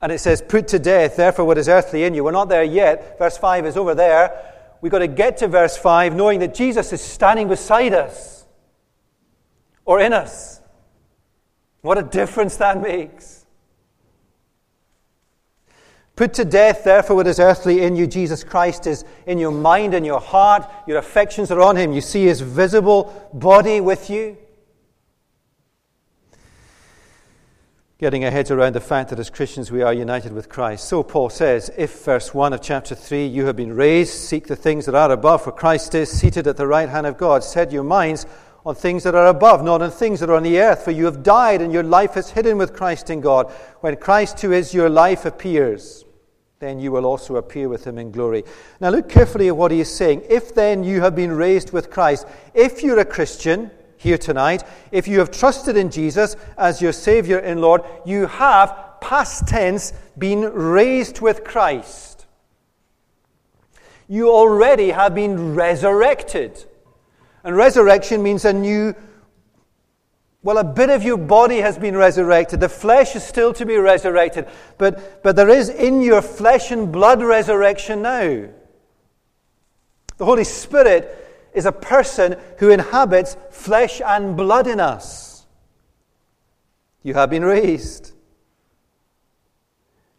and 0.00 0.12
it 0.12 0.20
says, 0.20 0.40
Put 0.40 0.68
to 0.68 0.78
death, 0.78 1.16
therefore, 1.16 1.44
what 1.44 1.58
is 1.58 1.68
earthly 1.68 2.04
in 2.04 2.14
you. 2.14 2.24
We're 2.24 2.30
not 2.30 2.48
there 2.48 2.62
yet. 2.62 3.18
Verse 3.18 3.36
5 3.36 3.66
is 3.66 3.76
over 3.76 3.94
there. 3.94 4.57
We've 4.80 4.92
got 4.92 5.00
to 5.00 5.08
get 5.08 5.38
to 5.38 5.48
verse 5.48 5.76
5 5.76 6.14
knowing 6.14 6.40
that 6.40 6.54
Jesus 6.54 6.92
is 6.92 7.00
standing 7.00 7.48
beside 7.48 7.92
us 7.92 8.46
or 9.84 10.00
in 10.00 10.12
us. 10.12 10.60
What 11.80 11.98
a 11.98 12.02
difference 12.02 12.56
that 12.56 12.80
makes. 12.80 13.46
Put 16.16 16.34
to 16.34 16.44
death, 16.44 16.82
therefore, 16.82 17.14
what 17.14 17.28
is 17.28 17.38
earthly 17.38 17.82
in 17.82 17.94
you. 17.94 18.06
Jesus 18.08 18.42
Christ 18.42 18.88
is 18.88 19.04
in 19.26 19.38
your 19.38 19.52
mind 19.52 19.94
and 19.94 20.04
your 20.04 20.18
heart. 20.18 20.68
Your 20.88 20.98
affections 20.98 21.52
are 21.52 21.60
on 21.60 21.76
him. 21.76 21.92
You 21.92 22.00
see 22.00 22.24
his 22.24 22.40
visible 22.40 23.30
body 23.32 23.80
with 23.80 24.10
you. 24.10 24.36
Getting 27.98 28.24
our 28.24 28.30
heads 28.30 28.52
around 28.52 28.76
the 28.76 28.80
fact 28.80 29.10
that 29.10 29.18
as 29.18 29.28
Christians 29.28 29.72
we 29.72 29.82
are 29.82 29.92
united 29.92 30.32
with 30.32 30.48
Christ. 30.48 30.86
So 30.86 31.02
Paul 31.02 31.30
says, 31.30 31.68
if, 31.76 32.04
verse 32.04 32.32
1 32.32 32.52
of 32.52 32.62
chapter 32.62 32.94
3, 32.94 33.26
you 33.26 33.46
have 33.46 33.56
been 33.56 33.74
raised, 33.74 34.12
seek 34.12 34.46
the 34.46 34.54
things 34.54 34.86
that 34.86 34.94
are 34.94 35.10
above, 35.10 35.42
for 35.42 35.50
Christ 35.50 35.96
is 35.96 36.08
seated 36.08 36.46
at 36.46 36.56
the 36.56 36.68
right 36.68 36.88
hand 36.88 37.08
of 37.08 37.18
God. 37.18 37.42
Set 37.42 37.72
your 37.72 37.82
minds 37.82 38.24
on 38.64 38.76
things 38.76 39.02
that 39.02 39.16
are 39.16 39.26
above, 39.26 39.64
not 39.64 39.82
on 39.82 39.90
things 39.90 40.20
that 40.20 40.30
are 40.30 40.36
on 40.36 40.44
the 40.44 40.60
earth, 40.60 40.84
for 40.84 40.92
you 40.92 41.06
have 41.06 41.24
died 41.24 41.60
and 41.60 41.72
your 41.72 41.82
life 41.82 42.16
is 42.16 42.30
hidden 42.30 42.56
with 42.56 42.72
Christ 42.72 43.10
in 43.10 43.20
God. 43.20 43.50
When 43.80 43.96
Christ, 43.96 44.40
who 44.42 44.52
is 44.52 44.72
your 44.72 44.88
life, 44.88 45.24
appears, 45.24 46.04
then 46.60 46.78
you 46.78 46.92
will 46.92 47.04
also 47.04 47.34
appear 47.34 47.68
with 47.68 47.84
him 47.84 47.98
in 47.98 48.12
glory. 48.12 48.44
Now 48.80 48.90
look 48.90 49.08
carefully 49.08 49.48
at 49.48 49.56
what 49.56 49.72
he 49.72 49.80
is 49.80 49.92
saying. 49.92 50.22
If 50.30 50.54
then 50.54 50.84
you 50.84 51.00
have 51.00 51.16
been 51.16 51.32
raised 51.32 51.72
with 51.72 51.90
Christ, 51.90 52.28
if 52.54 52.80
you're 52.80 53.00
a 53.00 53.04
Christian, 53.04 53.72
here 53.98 54.16
tonight, 54.16 54.64
if 54.90 55.06
you 55.06 55.18
have 55.18 55.30
trusted 55.30 55.76
in 55.76 55.90
Jesus 55.90 56.36
as 56.56 56.80
your 56.80 56.92
Savior 56.92 57.38
and 57.38 57.60
Lord, 57.60 57.82
you 58.06 58.26
have, 58.26 58.74
past 59.00 59.46
tense, 59.46 59.92
been 60.16 60.40
raised 60.40 61.20
with 61.20 61.44
Christ. 61.44 62.26
You 64.08 64.30
already 64.30 64.90
have 64.90 65.14
been 65.14 65.54
resurrected. 65.54 66.64
And 67.44 67.56
resurrection 67.56 68.22
means 68.22 68.44
a 68.44 68.52
new, 68.52 68.94
well, 70.42 70.58
a 70.58 70.64
bit 70.64 70.90
of 70.90 71.02
your 71.02 71.18
body 71.18 71.58
has 71.58 71.76
been 71.76 71.96
resurrected. 71.96 72.60
The 72.60 72.68
flesh 72.68 73.16
is 73.16 73.24
still 73.24 73.52
to 73.54 73.66
be 73.66 73.76
resurrected. 73.76 74.46
But, 74.78 75.22
but 75.22 75.36
there 75.36 75.50
is 75.50 75.68
in 75.68 76.00
your 76.00 76.22
flesh 76.22 76.70
and 76.70 76.90
blood 76.92 77.22
resurrection 77.22 78.02
now. 78.02 78.48
The 80.16 80.24
Holy 80.24 80.44
Spirit 80.44 81.27
is 81.52 81.66
a 81.66 81.72
person 81.72 82.36
who 82.58 82.70
inhabits 82.70 83.36
flesh 83.50 84.00
and 84.00 84.36
blood 84.36 84.66
in 84.66 84.80
us. 84.80 85.46
You 87.02 87.14
have 87.14 87.30
been 87.30 87.44
raised, 87.44 88.12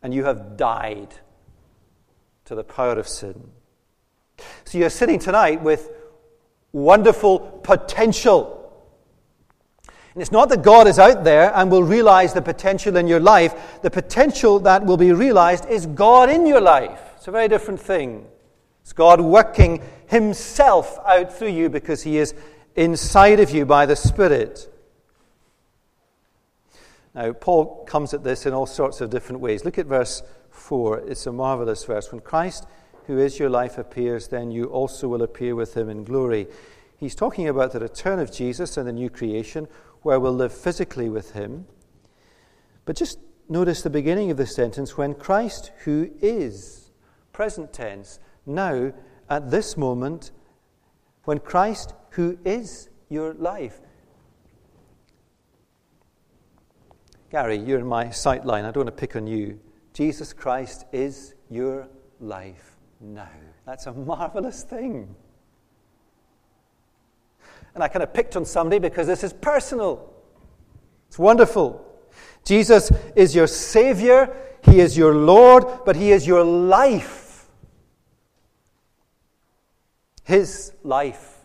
and 0.01 0.13
you 0.13 0.23
have 0.23 0.57
died 0.57 1.13
to 2.45 2.55
the 2.55 2.63
power 2.63 2.97
of 2.97 3.07
sin. 3.07 3.51
So 4.65 4.77
you're 4.77 4.89
sitting 4.89 5.19
tonight 5.19 5.61
with 5.61 5.89
wonderful 6.71 7.39
potential. 7.39 8.55
And 10.13 10.21
it's 10.21 10.31
not 10.31 10.49
that 10.49 10.63
God 10.63 10.87
is 10.87 10.97
out 10.97 11.23
there 11.23 11.53
and 11.55 11.69
will 11.69 11.83
realize 11.83 12.33
the 12.33 12.41
potential 12.41 12.97
in 12.97 13.07
your 13.07 13.19
life. 13.19 13.81
The 13.81 13.91
potential 13.91 14.59
that 14.61 14.85
will 14.85 14.97
be 14.97 15.11
realized 15.11 15.65
is 15.67 15.85
God 15.85 16.29
in 16.29 16.45
your 16.45 16.61
life. 16.61 16.99
It's 17.17 17.27
a 17.27 17.31
very 17.31 17.47
different 17.47 17.79
thing. 17.79 18.25
It's 18.89 18.93
God 18.95 19.21
working 19.21 19.83
Himself 20.07 20.97
out 21.05 21.31
through 21.31 21.51
you 21.51 21.69
because 21.69 22.01
He 22.01 22.17
is 22.17 22.33
inside 22.75 23.39
of 23.39 23.51
you 23.51 23.63
by 23.63 23.85
the 23.85 23.95
Spirit. 23.95 24.67
Now, 27.13 27.33
Paul 27.33 27.85
comes 27.85 28.15
at 28.15 28.23
this 28.23 28.47
in 28.47 28.53
all 28.53 28.65
sorts 28.65 28.99
of 28.99 29.11
different 29.11 29.41
ways. 29.41 29.63
Look 29.63 29.77
at 29.77 29.85
verse 29.85 30.23
4. 30.49 31.01
It's 31.01 31.27
a 31.27 31.31
marvelous 31.31 31.85
verse. 31.85 32.11
When 32.11 32.19
Christ, 32.21 32.65
who 33.05 33.19
is 33.19 33.37
your 33.37 33.51
life, 33.51 33.77
appears, 33.77 34.29
then 34.29 34.49
you 34.49 34.65
also 34.65 35.07
will 35.07 35.21
appear 35.21 35.53
with 35.53 35.77
him 35.77 35.87
in 35.87 36.03
glory. 36.03 36.47
He's 36.97 37.13
talking 37.13 37.47
about 37.47 37.73
the 37.73 37.79
return 37.79 38.17
of 38.17 38.33
Jesus 38.33 38.75
and 38.75 38.87
the 38.87 38.91
new 38.91 39.11
creation, 39.11 39.67
where 40.01 40.19
we'll 40.19 40.33
live 40.33 40.51
physically 40.51 41.09
with 41.09 41.33
him. 41.33 41.67
But 42.85 42.95
just 42.95 43.19
notice 43.47 43.83
the 43.83 43.91
beginning 43.91 44.31
of 44.31 44.37
the 44.37 44.47
sentence 44.47 44.97
when 44.97 45.13
Christ, 45.13 45.73
who 45.83 46.09
is, 46.23 46.89
present 47.31 47.71
tense, 47.71 48.19
now, 48.49 48.91
at 49.29 49.51
this 49.51 49.77
moment, 49.77 50.31
when 51.23 51.39
Christ, 51.39 51.93
who 52.11 52.37
is 52.43 52.89
your 53.09 53.33
life, 53.35 53.79
Gary, 57.29 57.57
you're 57.57 57.79
in 57.79 57.87
my 57.87 58.09
sight 58.09 58.43
line. 58.45 58.65
I 58.65 58.71
don't 58.71 58.85
want 58.85 58.97
to 58.97 58.99
pick 58.99 59.15
on 59.15 59.27
you. 59.27 59.59
Jesus 59.93 60.33
Christ 60.33 60.85
is 60.91 61.35
your 61.49 61.87
life 62.19 62.77
now. 62.99 63.29
That's 63.65 63.85
a 63.85 63.93
marvelous 63.93 64.63
thing. 64.63 65.15
And 67.75 67.83
I 67.83 67.87
kind 67.87 68.01
of 68.01 68.13
picked 68.13 68.35
on 68.35 68.45
somebody 68.45 68.79
because 68.79 69.05
this 69.05 69.23
is 69.23 69.31
personal. 69.31 70.11
It's 71.07 71.19
wonderful. 71.19 71.85
Jesus 72.43 72.91
is 73.15 73.35
your 73.35 73.45
Savior, 73.45 74.35
He 74.63 74.79
is 74.79 74.97
your 74.97 75.13
Lord, 75.13 75.65
but 75.85 75.95
He 75.95 76.11
is 76.11 76.25
your 76.25 76.43
life. 76.43 77.28
His 80.29 80.73
life 80.83 81.39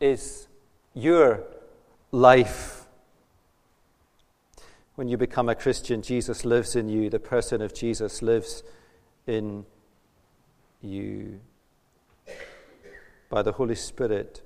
is 0.00 0.48
your 0.92 1.44
life. 2.10 2.84
When 4.96 5.06
you 5.06 5.16
become 5.16 5.48
a 5.48 5.54
Christian, 5.54 6.02
Jesus 6.02 6.44
lives 6.44 6.74
in 6.74 6.88
you. 6.88 7.08
The 7.10 7.20
person 7.20 7.62
of 7.62 7.72
Jesus 7.72 8.22
lives 8.22 8.64
in 9.28 9.66
you 10.82 11.38
by 13.30 13.42
the 13.42 13.52
Holy 13.52 13.76
Spirit. 13.76 14.42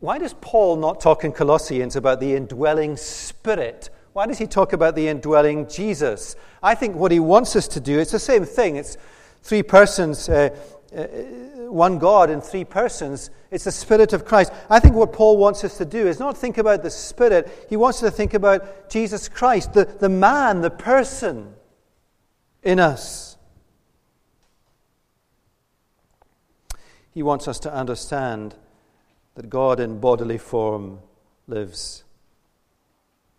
Why 0.00 0.18
does 0.18 0.34
Paul 0.40 0.78
not 0.78 1.00
talk 1.00 1.22
in 1.22 1.30
Colossians 1.30 1.94
about 1.94 2.18
the 2.18 2.34
indwelling 2.34 2.96
Spirit? 2.96 3.88
Why 4.14 4.26
does 4.26 4.38
he 4.38 4.48
talk 4.48 4.72
about 4.72 4.96
the 4.96 5.06
indwelling 5.06 5.68
Jesus? 5.68 6.34
I 6.60 6.74
think 6.74 6.96
what 6.96 7.12
he 7.12 7.20
wants 7.20 7.54
us 7.54 7.68
to 7.68 7.78
do, 7.78 8.00
it's 8.00 8.10
the 8.10 8.18
same 8.18 8.44
thing. 8.44 8.74
It's 8.74 8.96
three 9.42 9.62
persons 9.62 10.28
uh, 10.28 10.50
one 10.90 11.98
God 11.98 12.30
in 12.30 12.40
three 12.40 12.64
persons. 12.64 13.30
It's 13.50 13.64
the 13.64 13.72
Spirit 13.72 14.12
of 14.12 14.24
Christ. 14.24 14.52
I 14.68 14.80
think 14.80 14.94
what 14.94 15.12
Paul 15.12 15.36
wants 15.36 15.62
us 15.64 15.78
to 15.78 15.84
do 15.84 16.06
is 16.06 16.18
not 16.18 16.36
think 16.36 16.58
about 16.58 16.82
the 16.82 16.90
Spirit, 16.90 17.66
he 17.68 17.76
wants 17.76 18.02
us 18.02 18.10
to 18.10 18.16
think 18.16 18.34
about 18.34 18.90
Jesus 18.90 19.28
Christ, 19.28 19.72
the, 19.72 19.84
the 19.84 20.08
man, 20.08 20.60
the 20.60 20.70
person 20.70 21.54
in 22.62 22.80
us. 22.80 23.36
He 27.12 27.22
wants 27.22 27.48
us 27.48 27.58
to 27.60 27.72
understand 27.72 28.54
that 29.34 29.50
God 29.50 29.80
in 29.80 30.00
bodily 30.00 30.38
form 30.38 31.00
lives 31.46 32.04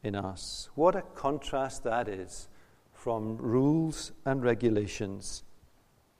in 0.03 0.15
us. 0.15 0.70
What 0.75 0.96
a 0.96 1.01
contrast 1.01 1.84
that 1.84 2.08
is 2.08 2.48
from 2.93 3.38
rules 3.38 4.12
and 4.25 4.43
regulations. 4.43 5.43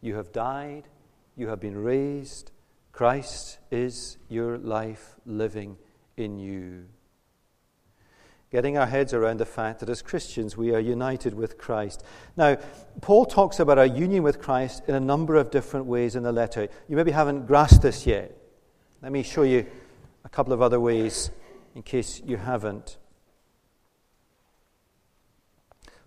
You 0.02 0.16
have 0.16 0.32
died, 0.32 0.88
you 1.36 1.48
have 1.48 1.60
been 1.60 1.78
raised, 1.78 2.52
Christ 2.92 3.60
is 3.70 4.18
your 4.30 4.58
life 4.58 5.16
living 5.26 5.78
in 6.18 6.38
you. 6.38 6.86
Getting 8.52 8.78
our 8.78 8.86
heads 8.86 9.14
around 9.14 9.38
the 9.38 9.46
fact 9.46 9.80
that 9.80 9.90
as 9.90 10.02
Christians 10.02 10.58
we 10.58 10.76
are 10.76 10.80
united 10.80 11.34
with 11.34 11.58
Christ. 11.58 12.04
Now, 12.36 12.58
Paul 13.00 13.26
talks 13.26 13.62
about 13.62 13.78
our 13.78 13.86
union 13.86 14.24
with 14.24 14.42
Christ 14.42 14.84
in 14.88 14.96
a 14.96 15.00
number 15.00 15.38
of 15.38 15.52
different 15.52 15.86
ways 15.86 16.18
in 16.18 16.24
the 16.24 16.34
letter. 16.34 16.68
You 16.90 16.98
maybe 16.98 17.12
haven't 17.12 17.48
grasped 17.48 17.82
this 17.82 18.06
yet. 18.06 18.36
Let 19.02 19.14
me 19.14 19.24
show 19.24 19.44
you 19.44 19.66
a 20.26 20.30
couple 20.30 20.52
of 20.52 20.62
other 20.62 20.82
ways 20.82 21.32
in 21.76 21.82
case 21.82 22.22
you 22.26 22.36
haven't. 22.36 22.98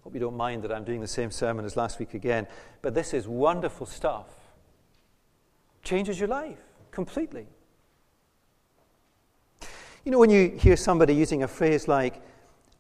Hope 0.03 0.13
you 0.13 0.21
don't 0.21 0.37
mind 0.37 0.63
that 0.65 0.71
I'm 0.71 0.85
doing 0.85 1.01
the 1.01 1.09
same 1.09 1.31
sermon 1.31 1.65
as 1.65 1.79
last 1.79 1.99
week 1.99 2.13
again. 2.13 2.47
But 2.83 2.93
this 2.93 3.15
is 3.15 3.27
wonderful 3.27 3.87
stuff. 3.87 4.27
Changes 5.85 6.19
your 6.19 6.29
life 6.29 6.59
completely. 6.91 7.47
You 10.05 10.13
know, 10.13 10.19
when 10.19 10.31
you 10.31 10.51
hear 10.51 10.77
somebody 10.77 11.15
using 11.15 11.43
a 11.43 11.49
phrase 11.49 11.89
like 11.89 12.21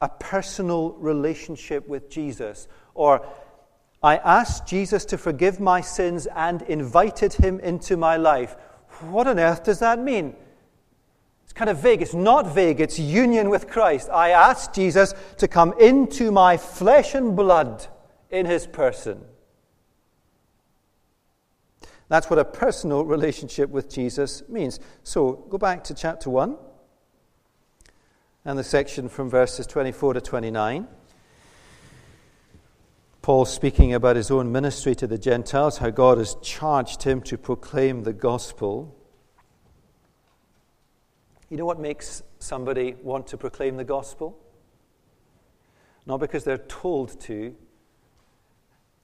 a 0.00 0.08
personal 0.08 0.92
relationship 0.92 1.86
with 1.88 2.10
Jesus, 2.10 2.68
or 2.94 3.26
I 4.02 4.16
asked 4.18 4.66
Jesus 4.66 5.04
to 5.06 5.18
forgive 5.18 5.60
my 5.60 5.80
sins 5.80 6.26
and 6.34 6.62
invited 6.62 7.34
him 7.34 7.60
into 7.60 7.96
my 7.96 8.16
life, 8.16 8.56
what 9.00 9.26
on 9.26 9.38
earth 9.38 9.64
does 9.64 9.78
that 9.78 9.98
mean? 9.98 10.34
It's 11.44 11.52
kind 11.52 11.70
of 11.70 11.78
vague. 11.78 12.02
It's 12.02 12.14
not 12.14 12.54
vague, 12.54 12.80
it's 12.80 12.98
union 12.98 13.50
with 13.50 13.68
Christ. 13.68 14.08
I 14.10 14.30
asked 14.30 14.74
Jesus 14.74 15.14
to 15.38 15.48
come 15.48 15.74
into 15.78 16.30
my 16.32 16.56
flesh 16.56 17.14
and 17.14 17.36
blood 17.36 17.86
in 18.30 18.46
his 18.46 18.66
person. 18.66 19.24
That's 22.08 22.28
what 22.28 22.38
a 22.38 22.44
personal 22.44 23.04
relationship 23.04 23.70
with 23.70 23.88
Jesus 23.88 24.42
means. 24.48 24.78
So 25.02 25.32
go 25.48 25.58
back 25.58 25.84
to 25.84 25.94
chapter 25.94 26.30
1 26.30 26.56
and 28.44 28.58
the 28.58 28.64
section 28.64 29.08
from 29.08 29.30
verses 29.30 29.66
24 29.66 30.14
to 30.14 30.20
29. 30.20 30.86
Paul 33.22 33.46
speaking 33.46 33.94
about 33.94 34.16
his 34.16 34.30
own 34.30 34.52
ministry 34.52 34.94
to 34.96 35.06
the 35.06 35.16
Gentiles, 35.16 35.78
how 35.78 35.88
God 35.88 36.18
has 36.18 36.36
charged 36.42 37.04
him 37.04 37.22
to 37.22 37.38
proclaim 37.38 38.02
the 38.02 38.12
gospel. 38.12 38.94
You 41.48 41.56
know 41.56 41.64
what 41.64 41.80
makes 41.80 42.22
somebody 42.38 42.96
want 43.02 43.26
to 43.28 43.38
proclaim 43.38 43.78
the 43.78 43.84
gospel? 43.84 44.38
Not 46.04 46.20
because 46.20 46.44
they're 46.44 46.58
told 46.58 47.18
to, 47.22 47.56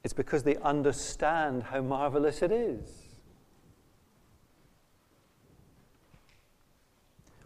it's 0.02 0.14
because 0.14 0.42
they 0.42 0.56
understand 0.56 1.64
how 1.64 1.80
marvelous 1.80 2.42
it 2.42 2.52
is. 2.52 3.00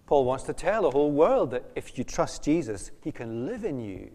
Paul 0.06 0.24
wants 0.24 0.44
to 0.44 0.52
tell 0.52 0.82
the 0.82 0.90
whole 0.90 1.10
world 1.10 1.50
that 1.52 1.64
if 1.74 1.96
you 1.96 2.04
trust 2.04 2.44
Jesus, 2.44 2.90
he 3.02 3.10
can 3.10 3.46
live 3.46 3.64
in 3.64 3.80
you. 3.80 4.10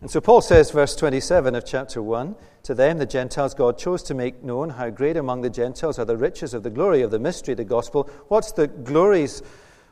And 0.00 0.10
so 0.10 0.20
Paul 0.20 0.40
says, 0.40 0.70
verse 0.70 0.96
27 0.96 1.54
of 1.54 1.66
chapter 1.66 2.00
1 2.00 2.34
To 2.62 2.74
them, 2.74 2.96
the 2.96 3.06
Gentiles, 3.06 3.52
God 3.52 3.76
chose 3.76 4.02
to 4.04 4.14
make 4.14 4.42
known 4.42 4.70
how 4.70 4.88
great 4.88 5.18
among 5.18 5.42
the 5.42 5.50
Gentiles 5.50 5.98
are 5.98 6.06
the 6.06 6.16
riches 6.16 6.54
of 6.54 6.62
the 6.62 6.70
glory 6.70 7.02
of 7.02 7.10
the 7.10 7.18
mystery, 7.18 7.54
the 7.54 7.64
gospel. 7.64 8.08
What's 8.28 8.52
the 8.52 8.66
glories 8.66 9.42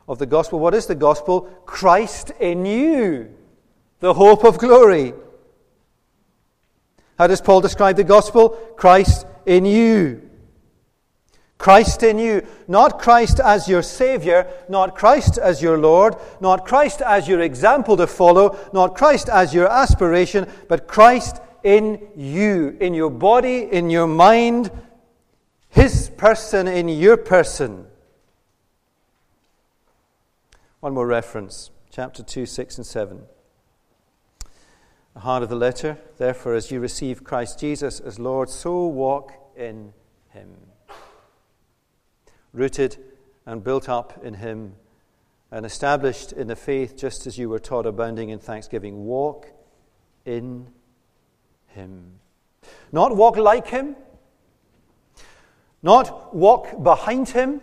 of 0.07 0.17
the 0.17 0.25
gospel? 0.25 0.59
What 0.59 0.73
is 0.73 0.87
the 0.87 0.95
gospel? 0.95 1.41
Christ 1.65 2.31
in 2.39 2.65
you, 2.65 3.29
the 3.99 4.15
hope 4.15 4.43
of 4.43 4.57
glory. 4.57 5.13
How 7.19 7.27
does 7.27 7.41
Paul 7.41 7.59
describe 7.59 7.97
the 7.97 8.05
gospel? 8.05 8.51
Christ 8.77 9.27
in 9.45 9.65
you. 9.65 10.21
Christ 11.57 12.01
in 12.01 12.17
you. 12.17 12.47
Not 12.69 12.97
Christ 12.97 13.41
as 13.41 13.67
your 13.67 13.81
Savior, 13.81 14.49
not 14.69 14.95
Christ 14.95 15.37
as 15.37 15.61
your 15.61 15.77
Lord, 15.77 16.15
not 16.39 16.65
Christ 16.65 17.01
as 17.01 17.27
your 17.27 17.41
example 17.41 17.97
to 17.97 18.07
follow, 18.07 18.57
not 18.71 18.95
Christ 18.95 19.27
as 19.27 19.53
your 19.53 19.67
aspiration, 19.67 20.47
but 20.69 20.87
Christ 20.87 21.41
in 21.61 22.07
you, 22.15 22.77
in 22.79 22.93
your 22.93 23.09
body, 23.09 23.63
in 23.69 23.89
your 23.89 24.07
mind, 24.07 24.71
His 25.67 26.09
person 26.11 26.69
in 26.69 26.87
your 26.87 27.17
person. 27.17 27.85
One 30.79 30.93
more 30.93 31.05
reference, 31.05 31.71
chapter 31.91 32.23
2, 32.23 32.45
6, 32.45 32.77
and 32.77 32.85
7. 32.85 33.23
The 35.19 35.23
heart 35.23 35.43
of 35.43 35.49
the 35.49 35.55
letter, 35.57 35.97
therefore, 36.17 36.53
as 36.53 36.71
you 36.71 36.79
receive 36.79 37.25
Christ 37.25 37.59
Jesus 37.59 37.99
as 37.99 38.19
Lord, 38.19 38.49
so 38.49 38.85
walk 38.85 39.33
in 39.53 39.91
Him 40.29 40.55
rooted 42.53 42.95
and 43.45 43.61
built 43.61 43.89
up 43.89 44.23
in 44.23 44.35
Him 44.35 44.75
and 45.51 45.65
established 45.65 46.31
in 46.31 46.47
the 46.47 46.55
faith 46.55 46.95
just 46.95 47.27
as 47.27 47.37
you 47.37 47.49
were 47.49 47.59
taught, 47.59 47.85
abounding 47.85 48.29
in 48.29 48.39
thanksgiving. 48.39 49.03
Walk 49.03 49.47
in 50.23 50.67
Him. 51.67 52.13
Not 52.93 53.13
walk 53.13 53.35
like 53.35 53.67
Him, 53.67 53.97
not 55.83 56.33
walk 56.33 56.81
behind 56.81 57.27
Him, 57.27 57.59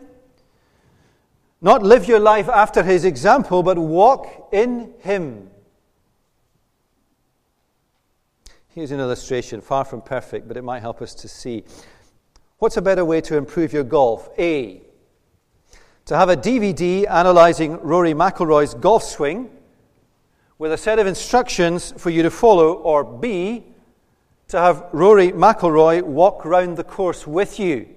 not 1.63 1.83
live 1.83 2.07
your 2.07 2.21
life 2.21 2.51
after 2.51 2.83
His 2.83 3.07
example, 3.07 3.63
but 3.63 3.79
walk 3.79 4.51
in 4.53 4.93
Him. 4.99 5.49
Here's 8.77 8.91
an 8.91 9.01
illustration, 9.01 9.63
far 9.63 9.87
from 9.87 10.03
perfect, 10.03 10.47
but 10.47 10.59
it 10.59 10.63
might 10.63 10.81
help 10.81 11.01
us 11.01 11.15
to 11.15 11.29
see. 11.29 11.65
What's 12.59 12.77
a 12.77 12.83
better 12.83 13.07
way 13.07 13.23
to 13.23 13.39
improve 13.39 13.73
your 13.73 13.85
golf? 13.85 14.29
A. 14.39 14.83
To 16.05 16.15
have 16.15 16.29
a 16.29 16.37
DVD 16.37 17.09
analyzing 17.09 17.81
Rory 17.81 18.13
McIlroy's 18.13 18.75
golf 18.75 19.03
swing 19.03 19.49
with 20.59 20.73
a 20.73 20.77
set 20.77 20.99
of 20.99 21.07
instructions 21.07 21.95
for 21.97 22.11
you 22.11 22.23
to 22.23 22.31
follow, 22.31 22.75
or 22.75 23.03
B. 23.03 23.65
To 24.49 24.59
have 24.59 24.85
Rory 24.93 25.33
McIlroy 25.33 26.03
walk 26.03 26.45
round 26.45 26.77
the 26.77 26.85
course 26.85 27.27
with 27.27 27.59
you. 27.59 27.89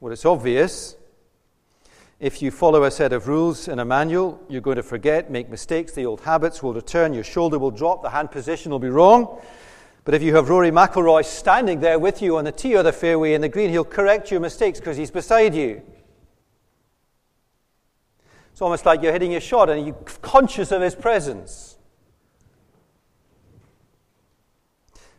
Well, 0.00 0.12
it's 0.12 0.26
obvious. 0.26 0.96
If 2.22 2.40
you 2.40 2.52
follow 2.52 2.84
a 2.84 2.90
set 2.92 3.12
of 3.12 3.26
rules 3.26 3.66
in 3.66 3.80
a 3.80 3.84
manual, 3.84 4.40
you're 4.48 4.60
going 4.60 4.76
to 4.76 4.82
forget, 4.84 5.28
make 5.28 5.50
mistakes, 5.50 5.90
the 5.90 6.06
old 6.06 6.20
habits 6.20 6.62
will 6.62 6.72
return, 6.72 7.12
your 7.12 7.24
shoulder 7.24 7.58
will 7.58 7.72
drop, 7.72 8.00
the 8.00 8.10
hand 8.10 8.30
position 8.30 8.70
will 8.70 8.78
be 8.78 8.90
wrong. 8.90 9.42
But 10.04 10.14
if 10.14 10.22
you 10.22 10.36
have 10.36 10.48
Rory 10.48 10.70
McIlroy 10.70 11.24
standing 11.24 11.80
there 11.80 11.98
with 11.98 12.22
you 12.22 12.36
on 12.36 12.44
the 12.44 12.52
tee 12.52 12.76
or 12.76 12.84
the 12.84 12.92
fairway 12.92 13.34
in 13.34 13.40
the 13.40 13.48
green, 13.48 13.70
he'll 13.70 13.84
correct 13.84 14.30
your 14.30 14.38
mistakes 14.38 14.78
because 14.78 14.96
he's 14.96 15.10
beside 15.10 15.52
you. 15.52 15.82
It's 18.52 18.62
almost 18.62 18.86
like 18.86 19.02
you're 19.02 19.12
hitting 19.12 19.32
your 19.32 19.40
shot 19.40 19.68
and 19.68 19.84
you're 19.84 19.96
conscious 20.22 20.70
of 20.70 20.80
his 20.80 20.94
presence. 20.94 21.76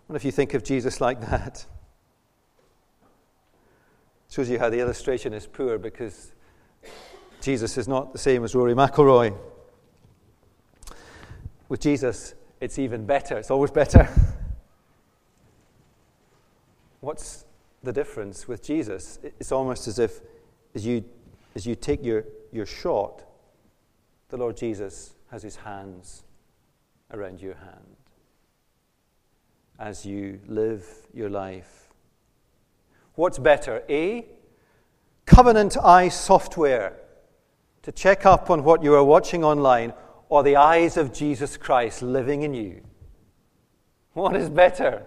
What 0.07 0.15
if 0.15 0.23
you 0.23 0.31
think 0.31 0.53
of 0.53 0.63
Jesus 0.63 1.01
like 1.01 1.19
that? 1.19 1.65
Shows 4.29 4.49
you 4.49 4.57
how 4.57 4.69
the 4.69 4.79
illustration 4.79 5.33
is 5.33 5.45
poor 5.47 5.77
because 5.77 6.31
Jesus 7.43 7.77
is 7.77 7.89
not 7.89 8.13
the 8.13 8.19
same 8.19 8.45
as 8.45 8.55
Rory 8.55 8.73
McIlroy. 8.73 9.37
With 11.67 11.81
Jesus, 11.81 12.35
it's 12.61 12.79
even 12.79 13.05
better. 13.05 13.37
It's 13.37 13.51
always 13.51 13.69
better. 13.69 14.07
What's 17.01 17.43
the 17.83 17.91
difference 17.91 18.47
with 18.47 18.63
Jesus? 18.63 19.19
It's 19.21 19.51
almost 19.51 19.89
as 19.89 19.99
if 19.99 20.21
as 20.73 20.85
you, 20.85 21.03
as 21.53 21.65
you 21.65 21.75
take 21.75 22.01
your, 22.01 22.23
your 22.53 22.65
shot, 22.65 23.23
the 24.29 24.37
Lord 24.37 24.55
Jesus 24.55 25.13
has 25.29 25.43
his 25.43 25.57
hands 25.57 26.23
around 27.11 27.41
your 27.41 27.55
hand 27.55 27.97
as 29.79 30.05
you 30.05 30.39
live 30.47 30.87
your 31.13 31.29
life. 31.29 31.89
What's 33.15 33.37
better? 33.37 33.83
A, 33.89 34.27
covenant 35.25 35.75
eye 35.83 36.07
software 36.07 37.02
to 37.83 37.91
check 37.91 38.25
up 38.25 38.49
on 38.49 38.63
what 38.63 38.83
you 38.83 38.93
are 38.95 39.03
watching 39.03 39.43
online, 39.43 39.93
or 40.29 40.41
the 40.41 40.55
eyes 40.55 40.97
of 40.97 41.13
Jesus 41.13 41.57
Christ 41.57 42.01
living 42.01 42.41
in 42.41 42.53
you? 42.53 42.81
What 44.13 44.35
is 44.35 44.49
better? 44.49 45.03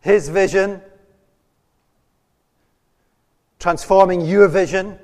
His 0.00 0.28
vision, 0.28 0.82
transforming 3.58 4.20
your 4.20 4.48
vision, 4.48 4.98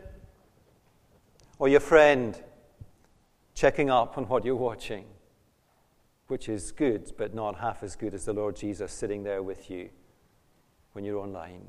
or 1.59 1.69
your 1.69 1.81
friend 1.81 2.41
checking 3.55 3.91
up 3.91 4.19
on 4.19 4.25
what 4.25 4.45
you're 4.45 4.57
watching, 4.57 5.05
which 6.27 6.49
is 6.49 6.73
good, 6.73 7.13
but 7.17 7.35
not 7.35 7.59
half 7.61 7.83
as 7.83 7.95
good 7.95 8.15
as 8.15 8.25
the 8.25 8.33
Lord 8.33 8.57
Jesus 8.57 8.93
sitting 8.93 9.23
there 9.23 9.43
with 9.43 9.71
you 9.71 9.89
when 10.93 11.05
you're 11.05 11.19
online. 11.19 11.67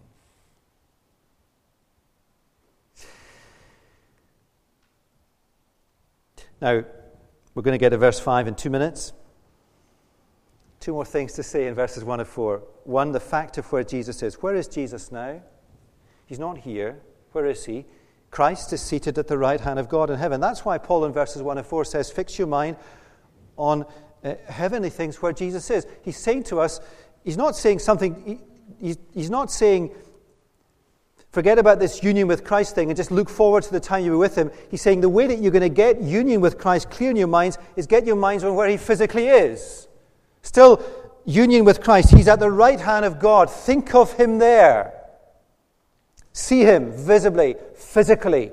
Now, 6.62 6.84
we're 7.56 7.64
going 7.64 7.74
to 7.74 7.80
get 7.80 7.90
to 7.90 7.98
verse 7.98 8.20
5 8.20 8.48
in 8.48 8.56
two 8.56 8.70
minutes. 8.70 9.14
Two 10.80 10.94
more 10.94 11.06
things 11.06 11.34
to 11.34 11.44
say 11.44 11.68
in 11.68 11.76
verses 11.76 12.04
1 12.04 12.20
and 12.20 12.28
4. 12.28 12.64
One, 12.84 13.12
the 13.12 13.20
fact 13.20 13.58
of 13.58 13.72
where 13.72 13.84
Jesus 13.84 14.24
is. 14.24 14.42
Where 14.42 14.56
is 14.56 14.68
Jesus 14.68 15.12
now? 15.12 15.42
He's 16.26 16.40
not 16.40 16.58
here. 16.58 17.00
Where 17.32 17.46
is 17.46 17.66
he? 17.66 17.86
Christ 18.32 18.74
is 18.74 18.82
seated 18.82 19.18
at 19.18 19.28
the 19.28 19.38
right 19.38 19.60
hand 19.60 19.78
of 19.78 19.88
God 19.88 20.10
in 20.10 20.18
heaven. 20.18 20.42
That's 20.42 20.66
why 20.66 20.78
Paul 20.80 21.06
in 21.06 21.14
verses 21.14 21.42
1 21.42 21.58
and 21.58 21.68
4 21.68 21.86
says, 21.86 22.12
Fix 22.12 22.38
your 22.38 22.48
mind 22.48 22.78
on 23.58 23.86
uh, 24.24 24.36
heavenly 24.48 24.90
things 24.90 25.22
where 25.22 25.34
Jesus 25.34 25.70
is. 25.70 25.86
He's 26.02 26.18
saying 26.18 26.44
to 26.44 26.60
us, 26.60 26.80
He's 27.24 27.38
not 27.38 27.56
saying 27.56 27.80
something, 27.80 28.22
he, 28.26 28.86
he's, 28.86 28.98
he's 29.14 29.30
not 29.30 29.52
saying, 29.52 29.92
Forget 31.34 31.58
about 31.58 31.80
this 31.80 32.04
union 32.04 32.28
with 32.28 32.44
Christ 32.44 32.76
thing 32.76 32.92
and 32.92 32.96
just 32.96 33.10
look 33.10 33.28
forward 33.28 33.64
to 33.64 33.72
the 33.72 33.80
time 33.80 34.06
you're 34.06 34.20
with 34.20 34.36
Him. 34.36 34.52
He's 34.70 34.84
saying 34.84 35.02
the 35.02 35.10
way 35.10 35.26
that 35.26 35.40
you're 35.40 35.52
going 35.52 35.64
to 35.64 35.68
get 35.68 36.00
union 36.00 36.42
with 36.42 36.60
Christ 36.60 36.92
clear 36.92 37.10
in 37.10 37.16
your 37.16 37.28
minds 37.28 37.58
is 37.76 37.88
get 37.88 38.06
your 38.06 38.16
minds 38.16 38.44
on 38.44 38.54
where 38.54 38.70
He 38.70 38.78
physically 38.78 39.30
is. 39.30 39.88
Still, 40.44 40.80
union 41.26 41.66
with 41.66 41.82
Christ. 41.82 42.12
He's 42.12 42.28
at 42.28 42.40
the 42.40 42.52
right 42.52 42.80
hand 42.80 43.04
of 43.04 43.18
God. 43.18 43.50
Think 43.50 43.96
of 43.96 44.14
Him 44.14 44.38
there. 44.38 44.94
See 46.34 46.66
Him 46.66 46.92
visibly, 46.92 47.56
physically. 47.74 48.52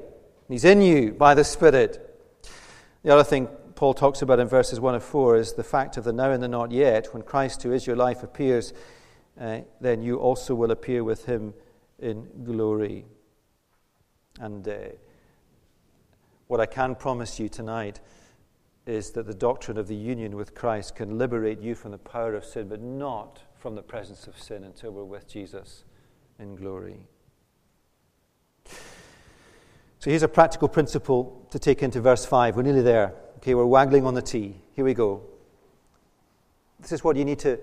He's 0.48 0.64
in 0.64 0.80
you 0.80 1.12
by 1.12 1.34
the 1.34 1.44
Spirit. 1.44 2.18
The 3.02 3.12
other 3.12 3.24
thing 3.24 3.48
Paul 3.74 3.92
talks 3.92 4.22
about 4.22 4.40
in 4.40 4.48
verses 4.48 4.80
1 4.80 4.94
and 4.94 5.04
4 5.04 5.36
is 5.36 5.52
the 5.52 5.64
fact 5.64 5.98
of 5.98 6.04
the 6.04 6.14
now 6.14 6.30
and 6.30 6.42
the 6.42 6.48
not 6.48 6.72
yet. 6.72 7.12
When 7.12 7.24
Christ, 7.24 7.62
who 7.62 7.72
is 7.72 7.86
your 7.86 7.96
life, 7.96 8.22
appears, 8.22 8.72
uh, 9.38 9.60
then 9.82 10.00
you 10.00 10.16
also 10.16 10.54
will 10.54 10.70
appear 10.70 11.04
with 11.04 11.26
Him 11.26 11.52
in 12.00 12.28
glory. 12.44 13.04
And 14.38 14.66
uh, 14.66 14.74
what 16.46 16.60
I 16.60 16.66
can 16.66 16.94
promise 16.94 17.38
you 17.38 17.48
tonight 17.48 18.00
is 18.86 19.10
that 19.12 19.26
the 19.26 19.34
doctrine 19.34 19.76
of 19.76 19.86
the 19.86 19.94
union 19.94 20.36
with 20.36 20.54
Christ 20.54 20.96
can 20.96 21.18
liberate 21.18 21.60
you 21.60 21.74
from 21.74 21.92
the 21.92 21.98
power 21.98 22.34
of 22.34 22.44
sin, 22.44 22.68
but 22.68 22.80
not 22.80 23.40
from 23.54 23.74
the 23.74 23.82
presence 23.82 24.26
of 24.26 24.38
sin 24.38 24.64
until 24.64 24.90
we're 24.90 25.04
with 25.04 25.28
Jesus 25.28 25.84
in 26.38 26.56
glory. 26.56 27.06
So 28.64 30.08
here's 30.08 30.22
a 30.22 30.28
practical 30.28 30.66
principle 30.66 31.46
to 31.50 31.58
take 31.58 31.82
into 31.82 32.00
verse 32.00 32.24
5. 32.24 32.56
We're 32.56 32.62
nearly 32.62 32.82
there. 32.82 33.14
Okay, 33.36 33.54
we're 33.54 33.66
waggling 33.66 34.06
on 34.06 34.14
the 34.14 34.22
tee. 34.22 34.56
Here 34.72 34.84
we 34.84 34.94
go. 34.94 35.22
This 36.80 36.92
is 36.92 37.04
what 37.04 37.16
you 37.16 37.24
need 37.26 37.38
to 37.40 37.60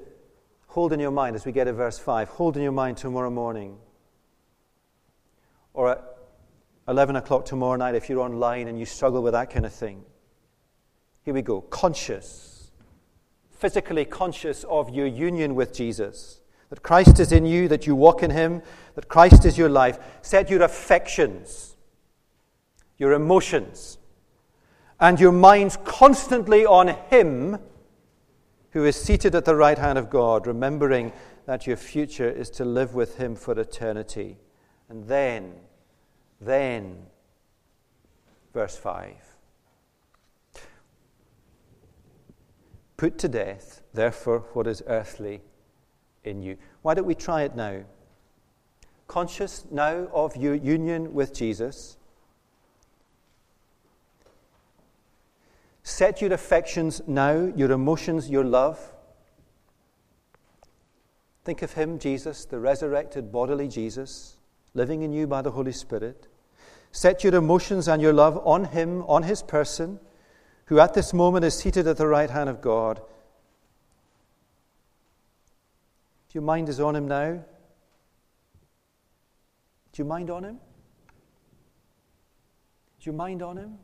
hold 0.68 0.94
in 0.94 1.00
your 1.00 1.12
mind 1.12 1.36
as 1.36 1.46
we 1.46 1.52
get 1.52 1.64
to 1.64 1.74
verse 1.74 1.98
5. 1.98 2.30
Hold 2.30 2.56
in 2.56 2.64
your 2.64 2.72
mind 2.72 2.98
tomorrow 2.98 3.32
morning 3.32 3.80
or 5.78 5.92
at 5.92 6.04
11 6.88 7.18
o'clock 7.18 7.46
tomorrow 7.46 7.76
night 7.76 7.94
if 7.94 8.10
you're 8.10 8.20
online 8.20 8.68
and 8.68 8.80
you 8.80 8.86
struggle 8.86 9.22
with 9.22 9.34
that 9.34 9.52
kind 9.52 9.64
of 9.64 9.72
thing. 9.72 10.04
Here 11.22 11.36
we 11.36 11.44
go. 11.44 11.62
Conscious, 11.62 12.72
physically 13.52 14.04
conscious 14.04 14.64
of 14.64 14.90
your 14.90 15.06
union 15.06 15.54
with 15.54 15.74
Jesus. 15.74 16.42
That 16.72 16.82
Christ 16.82 17.20
is 17.20 17.32
in 17.32 17.46
you, 17.46 17.68
that 17.68 17.86
you 17.86 17.96
walk 17.96 18.24
in 18.24 18.32
Him, 18.32 18.64
that 18.96 19.08
Christ 19.08 19.46
is 19.46 19.56
your 19.56 19.70
life. 19.70 20.00
Set 20.24 20.50
your 20.50 20.64
affections, 20.64 21.78
your 22.98 23.14
emotions, 23.14 24.00
and 25.00 25.20
your 25.20 25.32
minds 25.32 25.78
constantly 25.86 26.66
on 26.66 26.88
Him 27.12 27.60
who 28.72 28.84
is 28.84 28.96
seated 28.96 29.36
at 29.36 29.46
the 29.46 29.56
right 29.56 29.78
hand 29.78 30.00
of 30.00 30.10
God, 30.10 30.48
remembering 30.48 31.14
that 31.46 31.68
your 31.68 31.78
future 31.78 32.30
is 32.30 32.50
to 32.50 32.66
live 32.66 32.96
with 32.96 33.18
Him 33.18 33.36
for 33.36 33.58
eternity. 33.60 34.38
And 34.90 35.08
then 35.08 35.54
then, 36.40 37.06
verse 38.54 38.78
5 38.78 39.16
Put 42.96 43.20
to 43.20 43.28
death, 43.28 43.82
therefore, 43.94 44.46
what 44.54 44.66
is 44.66 44.82
earthly 44.88 45.42
in 46.24 46.42
you. 46.42 46.58
Why 46.82 46.96
don't 46.96 47.06
we 47.06 47.16
try 47.16 47.44
it 47.44 47.56
now? 47.56 47.84
Conscious 49.08 49.66
now 49.70 50.08
of 50.14 50.36
your 50.36 50.56
union 50.56 51.14
with 51.14 51.34
Jesus. 51.34 51.98
Set 55.84 56.22
your 56.22 56.34
affections 56.34 57.02
now, 57.08 57.52
your 57.56 57.72
emotions, 57.72 58.30
your 58.30 58.44
love. 58.44 58.94
Think 61.46 61.62
of 61.62 61.74
Him, 61.74 62.00
Jesus, 62.00 62.46
the 62.46 62.60
resurrected 62.60 63.32
bodily 63.32 63.68
Jesus 63.68 64.37
living 64.78 65.02
in 65.02 65.12
you 65.12 65.28
by 65.28 65.42
the 65.42 65.52
Holy 65.52 65.74
Spirit. 65.74 66.28
Set 66.92 67.24
your 67.24 67.36
emotions 67.36 67.88
and 67.88 68.02
your 68.02 68.14
love 68.14 68.40
on 68.46 68.66
Him, 68.66 69.04
on 69.08 69.24
His 69.24 69.44
person, 69.44 70.00
who 70.66 70.80
at 70.80 70.94
this 70.94 71.14
moment 71.14 71.44
is 71.44 71.58
seated 71.58 71.88
at 71.88 71.98
the 71.98 72.08
right 72.08 72.30
hand 72.30 72.50
of 72.50 72.62
God. 72.62 73.02
If 76.30 76.36
your 76.36 76.44
mind 76.44 76.70
is 76.70 76.80
on 76.80 76.96
Him 76.96 77.08
now, 77.08 77.44
do 79.92 80.02
you 80.02 80.06
mind 80.06 80.30
on 80.30 80.44
Him? 80.44 80.60
Is 83.00 83.06
your 83.06 83.16
mind 83.16 83.42
on 83.42 83.58
Him? 83.58 83.78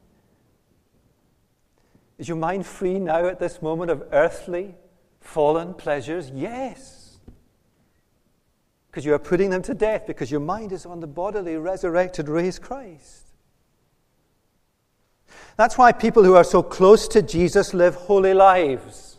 Is 2.19 2.27
your 2.27 2.37
mind 2.37 2.65
free 2.65 2.99
now 2.99 3.27
at 3.27 3.39
this 3.39 3.61
moment 3.61 3.89
of 3.89 4.03
earthly, 4.11 4.75
fallen 5.19 5.73
pleasures? 5.73 6.29
Yes 6.29 7.02
because 8.93 9.05
you 9.05 9.13
are 9.15 9.19
putting 9.19 9.49
them 9.49 9.63
to 9.63 9.73
death 9.73 10.05
because 10.05 10.29
your 10.29 10.39
mind 10.39 10.71
is 10.71 10.85
on 10.85 10.99
the 10.99 11.07
bodily, 11.07 11.57
resurrected, 11.57 12.29
raised 12.29 12.61
Christ. 12.61 13.25
That's 15.57 15.79
why 15.79 15.91
people 15.93 16.23
who 16.23 16.35
are 16.35 16.43
so 16.43 16.61
close 16.61 17.07
to 17.07 17.23
Jesus 17.23 17.73
live 17.73 17.95
holy 17.95 18.35
lives. 18.35 19.17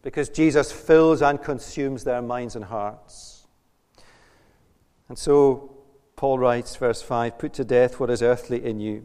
Because 0.00 0.30
Jesus 0.30 0.72
fills 0.72 1.20
and 1.20 1.42
consumes 1.42 2.04
their 2.04 2.22
minds 2.22 2.56
and 2.56 2.64
hearts. 2.64 3.46
And 5.10 5.18
so, 5.18 5.76
Paul 6.16 6.38
writes, 6.38 6.76
verse 6.76 7.02
5 7.02 7.38
Put 7.38 7.52
to 7.52 7.64
death 7.64 8.00
what 8.00 8.08
is 8.08 8.22
earthly 8.22 8.64
in 8.64 8.80
you 8.80 9.04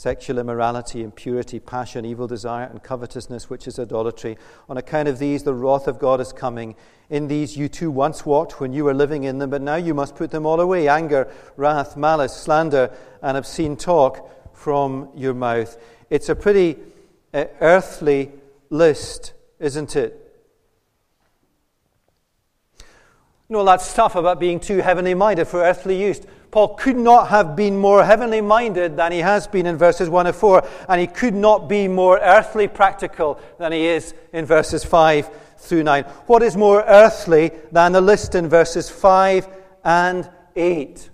sexual 0.00 0.38
immorality, 0.38 1.02
impurity, 1.02 1.60
passion, 1.60 2.06
evil 2.06 2.26
desire, 2.26 2.64
and 2.64 2.82
covetousness, 2.82 3.50
which 3.50 3.68
is 3.68 3.78
idolatry. 3.78 4.38
On 4.70 4.78
account 4.78 5.08
of 5.08 5.18
these, 5.18 5.42
the 5.42 5.52
wrath 5.52 5.86
of 5.86 5.98
God 5.98 6.22
is 6.22 6.32
coming. 6.32 6.74
In 7.10 7.28
these 7.28 7.54
you 7.54 7.68
too 7.68 7.90
once 7.90 8.24
walked 8.24 8.60
when 8.60 8.72
you 8.72 8.84
were 8.84 8.94
living 8.94 9.24
in 9.24 9.36
them, 9.36 9.50
but 9.50 9.60
now 9.60 9.76
you 9.76 9.92
must 9.92 10.16
put 10.16 10.30
them 10.30 10.46
all 10.46 10.58
away 10.58 10.88
anger, 10.88 11.30
wrath, 11.56 11.98
malice, 11.98 12.34
slander, 12.34 12.90
and 13.20 13.36
obscene 13.36 13.76
talk 13.76 14.56
from 14.56 15.10
your 15.14 15.34
mouth. 15.34 15.76
It's 16.08 16.30
a 16.30 16.34
pretty 16.34 16.78
uh, 17.34 17.44
earthly 17.60 18.30
list, 18.70 19.34
isn't 19.58 19.96
it? 19.96 20.29
You 23.50 23.56
know, 23.56 23.64
that 23.64 23.82
stuff 23.82 24.14
about 24.14 24.38
being 24.38 24.60
too 24.60 24.78
heavenly 24.78 25.12
minded 25.12 25.48
for 25.48 25.60
earthly 25.60 26.00
use. 26.00 26.20
Paul 26.52 26.76
could 26.76 26.96
not 26.96 27.30
have 27.30 27.56
been 27.56 27.76
more 27.76 28.04
heavenly 28.04 28.40
minded 28.40 28.96
than 28.96 29.10
he 29.10 29.18
has 29.18 29.48
been 29.48 29.66
in 29.66 29.76
verses 29.76 30.08
1 30.08 30.28
and 30.28 30.36
4, 30.36 30.64
and 30.88 31.00
he 31.00 31.08
could 31.08 31.34
not 31.34 31.68
be 31.68 31.88
more 31.88 32.20
earthly 32.20 32.68
practical 32.68 33.40
than 33.58 33.72
he 33.72 33.88
is 33.88 34.14
in 34.32 34.44
verses 34.44 34.84
5 34.84 35.28
through 35.58 35.82
9. 35.82 36.04
What 36.26 36.44
is 36.44 36.56
more 36.56 36.84
earthly 36.86 37.50
than 37.72 37.90
the 37.90 38.00
list 38.00 38.36
in 38.36 38.48
verses 38.48 38.88
5 38.88 39.48
and 39.82 40.30
8? 40.54 41.10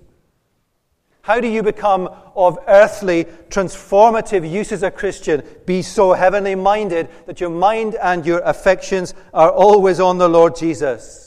How 1.22 1.40
do 1.40 1.49
you 1.49 1.62
become 1.62 2.07
of 2.37 2.59
earthly, 2.68 3.25
transformative 3.49 4.49
use 4.49 4.72
as 4.72 4.83
a 4.83 4.90
Christian? 4.90 5.42
Be 5.64 5.81
so 5.81 6.12
heavenly 6.12 6.55
minded 6.55 7.09
that 7.25 7.40
your 7.40 7.49
mind 7.49 7.94
and 7.94 8.27
your 8.27 8.40
affections 8.40 9.14
are 9.33 9.51
always 9.51 10.01
on 10.01 10.18
the 10.18 10.29
Lord 10.29 10.55
Jesus. 10.55 11.25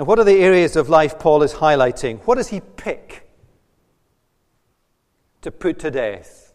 And 0.00 0.06
what 0.06 0.18
are 0.18 0.24
the 0.24 0.38
areas 0.38 0.76
of 0.76 0.88
life 0.88 1.18
Paul 1.18 1.42
is 1.42 1.52
highlighting? 1.52 2.20
What 2.20 2.36
does 2.36 2.48
he 2.48 2.60
pick 2.60 3.28
to 5.42 5.50
put 5.50 5.78
to 5.80 5.90
death? 5.90 6.54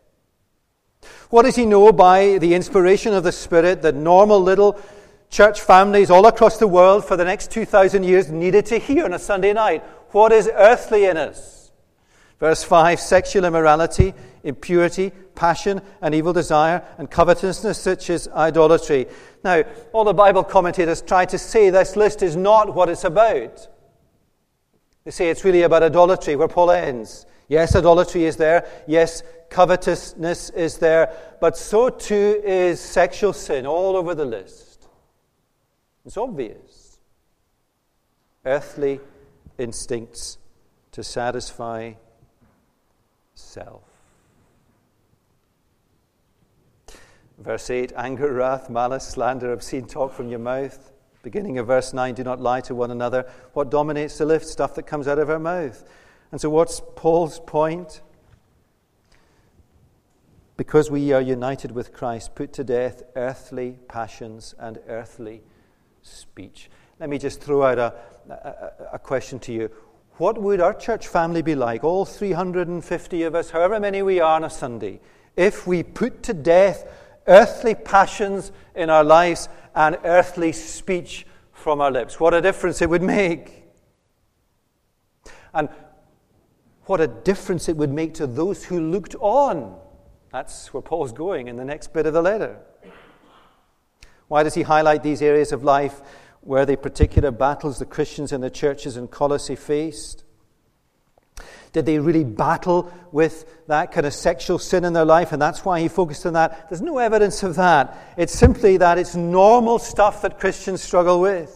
What 1.29 1.43
does 1.43 1.55
he 1.55 1.67
know 1.67 1.91
by 1.91 2.39
the 2.39 2.55
inspiration 2.55 3.13
of 3.13 3.23
the 3.23 3.31
Spirit 3.31 3.84
that 3.84 3.93
normal 3.93 4.41
little 4.41 4.81
church 5.29 5.62
families 5.62 6.10
all 6.10 6.25
across 6.25 6.58
the 6.58 6.67
world 6.67 7.05
for 7.05 7.15
the 7.15 7.23
next 7.23 7.51
2,000 7.51 8.01
years 8.01 8.31
needed 8.31 8.65
to 8.65 8.79
hear 8.79 9.05
on 9.05 9.13
a 9.13 9.19
Sunday 9.19 9.53
night? 9.53 9.84
What 10.10 10.31
is 10.31 10.49
earthly 10.51 11.05
in 11.05 11.15
us? 11.15 11.71
Verse 12.39 12.63
5 12.63 12.99
sexual 12.99 13.45
immorality, 13.45 14.15
impurity, 14.43 15.12
passion, 15.36 15.81
and 16.01 16.15
evil 16.15 16.34
desire, 16.34 16.84
and 16.97 17.12
covetousness, 17.12 17.77
such 17.77 18.10
as 18.10 18.27
idolatry. 18.29 19.05
Now, 19.45 19.63
all 19.93 20.03
the 20.03 20.13
Bible 20.13 20.43
commentators 20.43 21.03
try 21.03 21.25
to 21.25 21.38
say 21.38 21.69
this 21.69 21.95
list 21.95 22.23
is 22.23 22.36
not 22.36 22.73
what 22.73 22.89
it's 22.89 23.03
about. 23.03 23.67
They 25.03 25.12
say 25.12 25.29
it's 25.29 25.45
really 25.45 25.62
about 25.62 25.84
idolatry, 25.84 26.36
where 26.36 26.47
Paul 26.47 26.71
ends. 26.71 27.27
Yes, 27.47 27.75
idolatry 27.75 28.25
is 28.25 28.38
there. 28.38 28.67
Yes, 28.88 29.21
covetousness 29.51 30.49
is 30.49 30.79
there. 30.79 31.15
But 31.39 31.55
so 31.58 31.89
too 31.89 32.41
is 32.43 32.79
sexual 32.79 33.34
sin 33.34 33.67
all 33.67 33.95
over 33.95 34.15
the 34.15 34.25
list. 34.25 34.88
It's 36.08 36.17
obvious. 36.17 36.97
Earthly 38.43 38.99
instincts 39.60 40.39
to 40.91 41.03
satisfy 41.03 41.93
self. 43.36 43.85
Verse 47.38 47.69
8 47.69 47.93
anger, 47.95 48.32
wrath, 48.32 48.69
malice, 48.69 49.08
slander, 49.08 49.52
obscene 49.52 49.88
talk 49.88 50.13
from 50.13 50.30
your 50.30 50.39
mouth. 50.39 50.91
Beginning 51.21 51.58
of 51.58 51.67
verse 51.67 51.91
9 51.93 52.13
do 52.13 52.24
not 52.24 52.39
lie 52.39 52.62
to 52.62 52.76
one 52.76 52.91
another. 52.91 53.30
What 53.54 53.71
dominates 53.71 54.17
the 54.17 54.26
lift? 54.26 54.45
Stuff 54.45 54.76
that 54.76 54.84
comes 54.84 55.08
out 55.08 55.19
of 55.19 55.30
our 55.30 55.39
mouth. 55.39 55.84
And 56.32 56.39
so, 56.39 56.50
what's 56.50 56.82
Paul's 56.95 57.39
point? 57.39 58.02
Because 60.58 60.89
we 60.89 61.12
are 61.12 61.21
united 61.21 61.71
with 61.71 61.91
Christ, 61.91 62.36
put 62.36 62.54
to 62.54 62.63
death 62.63 63.04
earthly 63.15 63.78
passions 63.89 64.56
and 64.58 64.80
earthly 64.88 65.41
speech. 66.02 66.69
Let 67.00 67.10
me 67.10 67.17
just 67.17 67.41
throw 67.41 67.63
out 67.63 67.78
a, 67.78 67.93
a, 68.30 68.93
a, 68.93 69.00
question 69.00 69.39
to 69.39 69.52
you. 69.52 69.69
What 70.17 70.41
would 70.41 70.62
our 70.62 70.74
church 70.74 71.10
family 71.10 71.41
be 71.41 71.56
like, 71.56 71.84
all 71.84 72.06
350 72.06 73.24
of 73.24 73.36
us, 73.36 73.50
however 73.50 73.82
many 73.82 74.02
we 74.02 74.21
are 74.21 74.36
on 74.36 74.45
a 74.45 74.50
Sunday, 74.50 75.02
if 75.36 75.67
we 75.67 75.84
put 75.84 76.24
to 76.24 76.34
death 76.34 76.88
earthly 77.27 77.75
passions 77.75 78.51
in 78.75 78.89
our 78.89 79.03
lives 79.03 79.49
and 79.73 79.97
earthly 80.03 80.51
speech 80.51 81.25
from 81.51 81.81
our 81.81 81.91
lips? 81.91 82.19
What 82.19 82.33
a 82.33 82.41
difference 82.41 82.81
it 82.81 82.89
would 82.89 83.01
make. 83.01 83.63
And 85.53 85.69
what 86.83 87.01
a 87.01 87.07
difference 87.07 87.69
it 87.69 87.77
would 87.77 87.91
make 87.91 88.13
to 88.15 88.27
those 88.27 88.65
who 88.65 88.79
looked 88.79 89.15
on. 89.19 89.79
That's 90.31 90.73
where 90.73 90.81
Paul's 90.81 91.13
going 91.13 91.47
in 91.47 91.55
the 91.55 91.65
next 91.65 91.93
bit 91.93 92.05
of 92.05 92.13
the 92.13 92.21
letter. 92.21 92.59
Why 94.27 94.43
does 94.43 94.55
he 94.55 94.63
highlight 94.63 95.01
these 95.01 95.21
areas 95.21 95.53
of 95.53 95.63
life 95.63 96.01
where 96.41 96.65
the 96.65 96.75
particular 96.75 97.31
battles 97.31 97.79
the 97.79 97.85
Christians 97.85 98.33
in 98.33 98.41
the 98.41 98.49
churches 98.49 98.97
in 98.97 99.07
Colossae 99.07 99.55
faced? 99.55 100.24
Did 101.75 101.85
they 101.85 101.99
really 101.99 102.23
battle 102.23 102.89
with 103.11 103.67
that 103.67 103.91
kind 103.91 104.05
of 104.05 104.13
sexual 104.13 104.59
sin 104.59 104.85
in 104.85 104.93
their 104.93 105.03
life? 105.03 105.33
And 105.33 105.41
that's 105.41 105.65
why 105.65 105.81
he 105.81 105.89
focused 105.89 106.25
on 106.25 106.31
that. 106.31 106.69
There's 106.69 106.81
no 106.81 106.99
evidence 106.99 107.43
of 107.43 107.57
that. 107.57 108.13
It's 108.15 108.31
simply 108.33 108.77
that 108.77 108.97
it's 108.97 109.13
normal 109.13 109.79
stuff 109.79 110.21
that 110.21 110.39
Christians 110.39 110.81
struggle 110.81 111.19
with. 111.19 111.53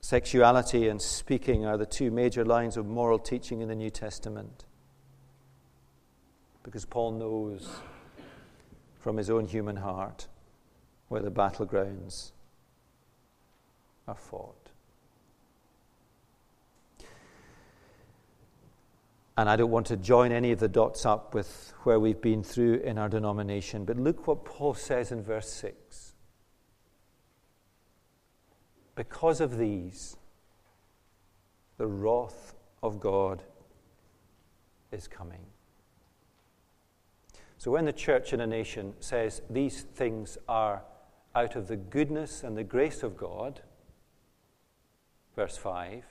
Sexuality 0.00 0.88
and 0.88 1.02
speaking 1.02 1.66
are 1.66 1.76
the 1.76 1.84
two 1.84 2.10
major 2.10 2.46
lines 2.46 2.78
of 2.78 2.86
moral 2.86 3.18
teaching 3.18 3.60
in 3.60 3.68
the 3.68 3.74
New 3.74 3.90
Testament. 3.90 4.64
Because 6.62 6.86
Paul 6.86 7.12
knows 7.12 7.68
from 9.00 9.18
his 9.18 9.28
own 9.28 9.44
human 9.44 9.76
heart 9.76 10.28
where 11.08 11.20
the 11.20 11.30
battlegrounds 11.30 12.30
are 14.08 14.14
fought. 14.14 14.63
And 19.36 19.48
I 19.48 19.56
don't 19.56 19.70
want 19.70 19.86
to 19.86 19.96
join 19.96 20.30
any 20.30 20.52
of 20.52 20.60
the 20.60 20.68
dots 20.68 21.04
up 21.04 21.34
with 21.34 21.72
where 21.82 21.98
we've 21.98 22.20
been 22.20 22.44
through 22.44 22.74
in 22.76 22.98
our 22.98 23.08
denomination, 23.08 23.84
but 23.84 23.96
look 23.96 24.26
what 24.26 24.44
Paul 24.44 24.74
says 24.74 25.10
in 25.10 25.22
verse 25.22 25.52
6. 25.52 26.14
Because 28.94 29.40
of 29.40 29.58
these, 29.58 30.16
the 31.78 31.86
wrath 31.86 32.54
of 32.82 33.00
God 33.00 33.42
is 34.92 35.08
coming. 35.08 35.46
So 37.58 37.70
when 37.70 37.86
the 37.86 37.92
church 37.92 38.32
in 38.32 38.40
a 38.40 38.46
nation 38.46 38.94
says 39.00 39.42
these 39.50 39.82
things 39.82 40.38
are 40.48 40.82
out 41.34 41.56
of 41.56 41.66
the 41.66 41.76
goodness 41.76 42.44
and 42.44 42.56
the 42.56 42.62
grace 42.62 43.02
of 43.02 43.16
God, 43.16 43.62
verse 45.34 45.56
5, 45.56 46.04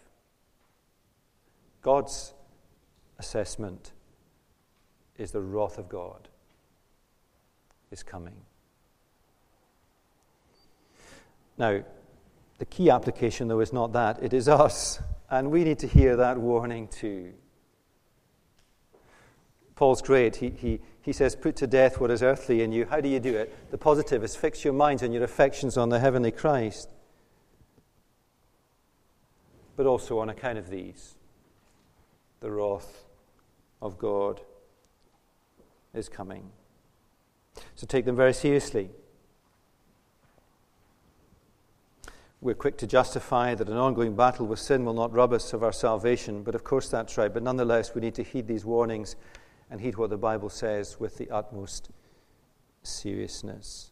God's 1.81 2.33
assessment 3.19 3.91
is 5.17 5.32
the 5.32 5.41
wrath 5.41 5.78
of 5.78 5.89
God 5.89 6.28
is 7.91 8.04
coming. 8.04 8.36
Now, 11.58 11.84
the 12.58 12.65
key 12.65 12.89
application, 12.89 13.47
though, 13.47 13.60
is 13.60 13.73
not 13.73 13.93
that, 13.93 14.21
it 14.21 14.34
is 14.34 14.47
us. 14.47 14.99
And 15.30 15.52
we 15.52 15.63
need 15.63 15.80
to 15.80 15.88
hear 15.88 16.15
that 16.17 16.38
warning 16.38 16.88
too. 16.88 17.34
Paul's 19.76 20.02
great. 20.02 20.36
He, 20.36 20.49
he, 20.52 20.80
he 21.02 21.12
says, 21.12 21.36
Put 21.36 21.56
to 21.58 21.67
death 21.67 21.99
what 21.99 22.12
is 22.12 22.21
earthly 22.21 22.62
in 22.62 22.71
you. 22.71 22.86
How 22.86 23.02
do 23.02 23.10
you 23.10 23.19
do 23.19 23.36
it? 23.36 23.71
The 23.71 23.78
positive 23.78 24.23
is 24.23 24.36
fix 24.36 24.63
your 24.63 24.73
minds 24.73 25.02
and 25.02 25.13
your 25.13 25.23
affections 25.23 25.78
on 25.78 25.89
the 25.89 25.99
heavenly 25.99 26.32
Christ. 26.32 26.89
But 29.76 29.88
also 29.88 30.19
on 30.19 30.30
account 30.30 30.60
of 30.60 30.69
these, 30.69 31.15
the 32.43 32.51
wrath 32.51 33.06
of 33.82 33.97
God 33.97 34.41
is 35.93 36.10
coming. 36.10 36.51
So 37.75 37.88
take 37.88 38.03
them 38.03 38.17
very 38.17 38.34
seriously. 38.34 38.89
We're 42.41 42.53
quick 42.53 42.77
to 42.79 42.88
justify 42.88 43.56
that 43.56 43.69
an 43.69 43.77
ongoing 43.77 44.17
battle 44.17 44.45
with 44.45 44.60
sin 44.60 44.84
will 44.84 44.93
not 44.93 45.13
rob 45.13 45.32
us 45.32 45.53
of 45.53 45.63
our 45.63 45.71
salvation, 45.71 46.43
but 46.43 46.53
of 46.53 46.65
course 46.65 46.89
that's 46.89 47.17
right. 47.17 47.34
But 47.34 47.43
nonetheless, 47.43 47.95
we 47.95 48.01
need 48.01 48.15
to 48.15 48.23
heed 48.23 48.45
these 48.45 48.65
warnings 48.65 49.15
and 49.71 49.79
heed 49.79 49.95
what 49.95 50.10
the 50.10 50.17
Bible 50.17 50.49
says 50.49 50.99
with 50.99 51.17
the 51.17 51.29
utmost 51.29 51.91
seriousness. 52.82 53.91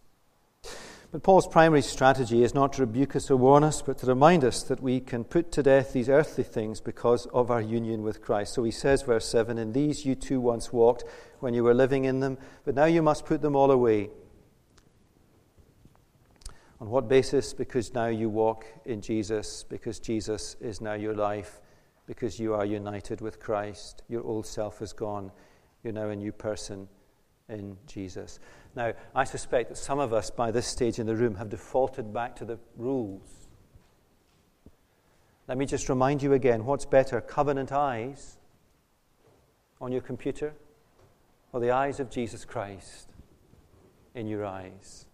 But 1.11 1.23
Paul's 1.23 1.47
primary 1.47 1.81
strategy 1.81 2.41
is 2.41 2.53
not 2.53 2.73
to 2.73 2.81
rebuke 2.81 3.17
us 3.17 3.29
or 3.29 3.35
warn 3.35 3.65
us, 3.65 3.81
but 3.81 3.97
to 3.97 4.05
remind 4.05 4.45
us 4.45 4.63
that 4.63 4.81
we 4.81 5.01
can 5.01 5.25
put 5.25 5.51
to 5.51 5.63
death 5.63 5.91
these 5.91 6.07
earthly 6.07 6.45
things 6.45 6.79
because 6.79 7.25
of 7.27 7.51
our 7.51 7.61
union 7.61 8.01
with 8.01 8.21
Christ. 8.21 8.53
So 8.53 8.63
he 8.63 8.71
says, 8.71 9.01
verse 9.01 9.27
7 9.27 9.57
In 9.57 9.73
these 9.73 10.05
you 10.05 10.15
too 10.15 10.39
once 10.39 10.71
walked 10.71 11.03
when 11.41 11.53
you 11.53 11.63
were 11.65 11.73
living 11.73 12.05
in 12.05 12.21
them, 12.21 12.37
but 12.63 12.75
now 12.75 12.85
you 12.85 13.01
must 13.01 13.25
put 13.25 13.41
them 13.41 13.57
all 13.57 13.71
away 13.71 14.09
on 16.81 16.89
what 16.89 17.07
basis? 17.07 17.53
Because 17.53 17.93
now 17.93 18.07
you 18.07 18.27
walk 18.27 18.65
in 18.85 19.01
Jesus, 19.01 19.63
because 19.69 19.99
Jesus 19.99 20.55
is 20.59 20.81
now 20.81 20.93
your 20.93 21.13
life, 21.13 21.61
because 22.07 22.39
you 22.39 22.55
are 22.55 22.65
united 22.65 23.21
with 23.21 23.39
Christ. 23.39 24.01
Your 24.09 24.23
old 24.23 24.47
self 24.47 24.81
is 24.81 24.91
gone. 24.91 25.31
You're 25.83 25.93
now 25.93 26.09
a 26.09 26.15
new 26.15 26.31
person 26.31 26.87
in 27.49 27.77
Jesus. 27.85 28.39
Now, 28.75 28.93
I 29.13 29.23
suspect 29.25 29.69
that 29.69 29.77
some 29.77 29.99
of 29.99 30.13
us 30.13 30.29
by 30.29 30.51
this 30.51 30.67
stage 30.67 30.99
in 30.99 31.05
the 31.07 31.15
room 31.15 31.35
have 31.35 31.49
defaulted 31.49 32.13
back 32.13 32.35
to 32.37 32.45
the 32.45 32.57
rules. 32.77 33.47
Let 35.47 35.57
me 35.57 35.65
just 35.65 35.89
remind 35.89 36.23
you 36.23 36.33
again 36.33 36.65
what's 36.65 36.85
better, 36.85 37.19
covenant 37.19 37.71
eyes 37.71 38.37
on 39.81 39.91
your 39.91 40.01
computer 40.01 40.53
or 41.51 41.59
the 41.59 41.71
eyes 41.71 41.99
of 41.99 42.09
Jesus 42.09 42.45
Christ 42.45 43.09
in 44.15 44.27
your 44.27 44.45
eyes? 44.45 45.05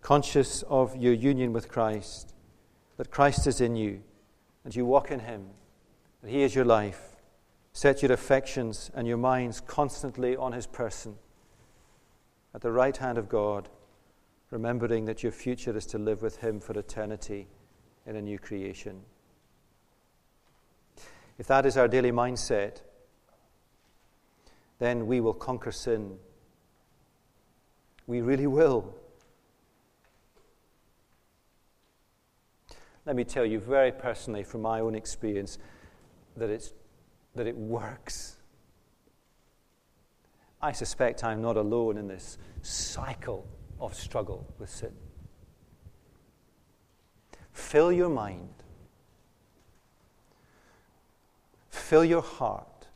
conscious 0.00 0.62
of 0.62 0.96
your 0.96 1.12
union 1.12 1.52
with 1.52 1.68
Christ, 1.68 2.34
that 2.96 3.10
Christ 3.10 3.46
is 3.46 3.60
in 3.60 3.76
you, 3.76 4.02
and 4.64 4.74
you 4.74 4.84
walk 4.84 5.10
in 5.10 5.20
Him, 5.20 5.46
that 6.22 6.30
He 6.30 6.42
is 6.42 6.54
your 6.54 6.64
life. 6.64 7.16
Set 7.72 8.02
your 8.02 8.12
affections 8.12 8.90
and 8.94 9.06
your 9.06 9.16
minds 9.16 9.60
constantly 9.60 10.36
on 10.36 10.52
His 10.52 10.66
person, 10.66 11.16
at 12.54 12.60
the 12.60 12.72
right 12.72 12.96
hand 12.96 13.18
of 13.18 13.28
God, 13.28 13.68
remembering 14.50 15.04
that 15.04 15.22
your 15.22 15.32
future 15.32 15.76
is 15.76 15.86
to 15.86 15.98
live 15.98 16.22
with 16.22 16.38
Him 16.38 16.60
for 16.60 16.78
eternity 16.78 17.48
in 18.06 18.16
a 18.16 18.22
new 18.22 18.38
creation. 18.38 19.02
If 21.38 21.46
that 21.46 21.64
is 21.64 21.76
our 21.76 21.88
daily 21.88 22.12
mindset, 22.12 22.82
then 24.78 25.06
we 25.06 25.20
will 25.20 25.34
conquer 25.34 25.72
sin. 25.72 26.18
We 28.06 28.20
really 28.20 28.46
will. 28.46 28.94
Let 33.06 33.16
me 33.16 33.24
tell 33.24 33.46
you 33.46 33.60
very 33.60 33.92
personally 33.92 34.42
from 34.42 34.62
my 34.62 34.80
own 34.80 34.94
experience 34.94 35.58
that, 36.36 36.50
it's, 36.50 36.72
that 37.34 37.46
it 37.46 37.56
works. 37.56 38.36
I 40.62 40.72
suspect 40.72 41.24
I'm 41.24 41.40
not 41.40 41.56
alone 41.56 41.96
in 41.96 42.08
this 42.08 42.36
cycle 42.62 43.46
of 43.80 43.94
struggle 43.94 44.46
with 44.58 44.68
sin. 44.68 44.92
Fill 47.52 47.92
your 47.92 48.10
mind, 48.10 48.50
fill 51.68 52.04
your 52.04 52.22
heart 52.22 52.88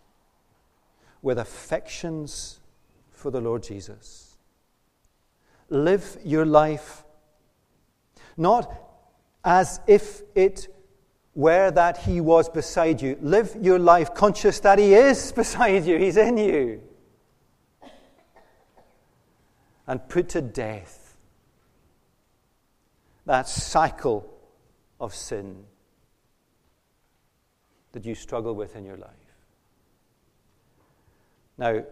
with 1.22 1.38
affections 1.38 2.60
for 3.10 3.30
the 3.30 3.40
Lord 3.40 3.62
Jesus. 3.62 4.36
Live 5.70 6.18
your 6.24 6.44
life 6.44 7.04
not 8.36 8.72
as 9.44 9.80
if 9.86 10.22
it 10.34 10.68
were 11.34 11.70
that 11.70 11.98
He 11.98 12.20
was 12.20 12.48
beside 12.48 13.00
you. 13.00 13.18
Live 13.20 13.56
your 13.60 13.78
life 13.78 14.14
conscious 14.14 14.60
that 14.60 14.78
He 14.78 14.94
is 14.94 15.32
beside 15.36 15.84
you, 15.84 15.98
He's 15.98 16.16
in 16.16 16.36
you. 16.36 16.82
And 19.86 20.08
put 20.08 20.30
to 20.30 20.40
death 20.40 21.16
that 23.26 23.48
cycle 23.48 24.30
of 25.00 25.14
sin 25.14 25.64
that 27.92 28.04
you 28.04 28.14
struggle 28.14 28.54
with 28.54 28.76
in 28.76 28.84
your 28.84 28.96
life. 28.96 29.10
Now, 31.56 31.84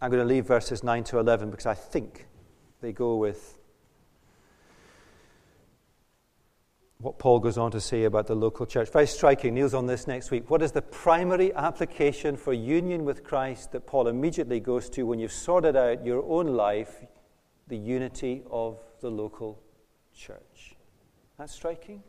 I'm 0.00 0.10
going 0.10 0.22
to 0.22 0.28
leave 0.28 0.46
verses 0.46 0.82
9 0.82 1.04
to 1.04 1.18
11 1.18 1.50
because 1.50 1.66
I 1.66 1.74
think 1.74 2.26
they 2.80 2.92
go 2.92 3.16
with 3.16 3.58
what 6.98 7.18
Paul 7.18 7.40
goes 7.40 7.58
on 7.58 7.72
to 7.72 7.80
say 7.80 8.04
about 8.04 8.28
the 8.28 8.34
local 8.36 8.64
church. 8.64 8.90
Very 8.90 9.08
striking. 9.08 9.54
Neil's 9.54 9.74
on 9.74 9.86
this 9.86 10.06
next 10.06 10.30
week. 10.30 10.48
What 10.48 10.62
is 10.62 10.70
the 10.70 10.82
primary 10.82 11.52
application 11.54 12.36
for 12.36 12.52
union 12.52 13.04
with 13.04 13.24
Christ 13.24 13.72
that 13.72 13.86
Paul 13.86 14.06
immediately 14.06 14.60
goes 14.60 14.88
to 14.90 15.04
when 15.04 15.18
you've 15.18 15.32
sorted 15.32 15.74
out 15.74 16.06
your 16.06 16.22
own 16.22 16.46
life, 16.46 17.00
the 17.72 17.78
unity 17.78 18.42
of 18.50 18.78
the 19.00 19.08
local 19.08 19.58
church? 20.14 20.74
That's 21.38 21.54
striking. 21.54 22.02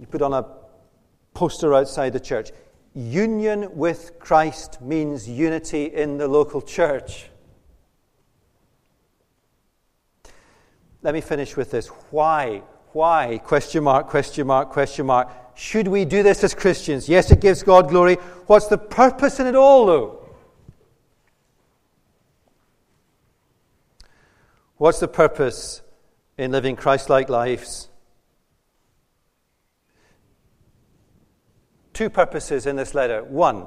You 0.00 0.06
put 0.06 0.20
on 0.20 0.32
a 0.32 0.44
poster 1.32 1.74
outside 1.74 2.12
the 2.12 2.18
church. 2.18 2.50
Union 2.92 3.68
with 3.76 4.18
Christ 4.18 4.82
means 4.82 5.28
unity 5.28 5.84
in 5.84 6.18
the 6.18 6.26
local 6.26 6.60
church. 6.60 7.30
Let 11.02 11.14
me 11.14 11.20
finish 11.20 11.56
with 11.56 11.70
this. 11.70 11.86
Why? 12.10 12.62
Why? 12.94 13.38
Question 13.44 13.84
mark, 13.84 14.08
question 14.08 14.48
mark, 14.48 14.70
question 14.70 15.06
mark. 15.06 15.30
Should 15.54 15.86
we 15.86 16.04
do 16.04 16.24
this 16.24 16.42
as 16.42 16.52
Christians? 16.52 17.08
Yes, 17.08 17.30
it 17.30 17.40
gives 17.40 17.62
God 17.62 17.88
glory. 17.88 18.16
What's 18.48 18.66
the 18.66 18.78
purpose 18.78 19.38
in 19.38 19.46
it 19.46 19.54
all, 19.54 19.86
though? 19.86 20.17
What's 24.78 25.00
the 25.00 25.08
purpose 25.08 25.82
in 26.38 26.52
living 26.52 26.76
Christ 26.76 27.10
like 27.10 27.28
lives? 27.28 27.88
Two 31.92 32.08
purposes 32.08 32.64
in 32.64 32.76
this 32.76 32.94
letter. 32.94 33.24
One, 33.24 33.66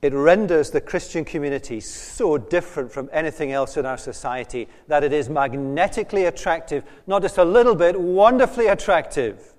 it 0.00 0.12
renders 0.12 0.70
the 0.70 0.80
Christian 0.80 1.24
community 1.24 1.80
so 1.80 2.38
different 2.38 2.92
from 2.92 3.10
anything 3.12 3.50
else 3.50 3.76
in 3.76 3.86
our 3.86 3.98
society 3.98 4.68
that 4.86 5.02
it 5.02 5.12
is 5.12 5.28
magnetically 5.28 6.24
attractive, 6.24 6.84
not 7.08 7.22
just 7.22 7.38
a 7.38 7.44
little 7.44 7.74
bit, 7.74 8.00
wonderfully 8.00 8.68
attractive. 8.68 9.52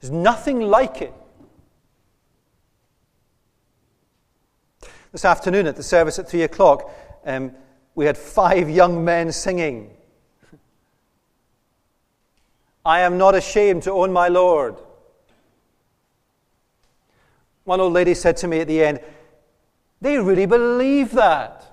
There's 0.00 0.10
nothing 0.10 0.60
like 0.60 1.02
it. 1.02 1.12
This 5.12 5.24
afternoon 5.24 5.68
at 5.68 5.76
the 5.76 5.82
service 5.84 6.18
at 6.18 6.28
three 6.28 6.42
o'clock, 6.42 6.90
um, 7.24 7.52
we 7.94 8.06
had 8.06 8.16
five 8.16 8.70
young 8.70 9.04
men 9.04 9.32
singing. 9.32 9.90
I 12.84 13.00
am 13.00 13.18
not 13.18 13.34
ashamed 13.34 13.84
to 13.84 13.92
own 13.92 14.12
my 14.12 14.28
Lord. 14.28 14.76
One 17.64 17.80
old 17.80 17.92
lady 17.92 18.14
said 18.14 18.36
to 18.38 18.48
me 18.48 18.60
at 18.60 18.66
the 18.66 18.82
end, 18.84 19.00
They 20.00 20.18
really 20.18 20.46
believe 20.46 21.12
that. 21.12 21.68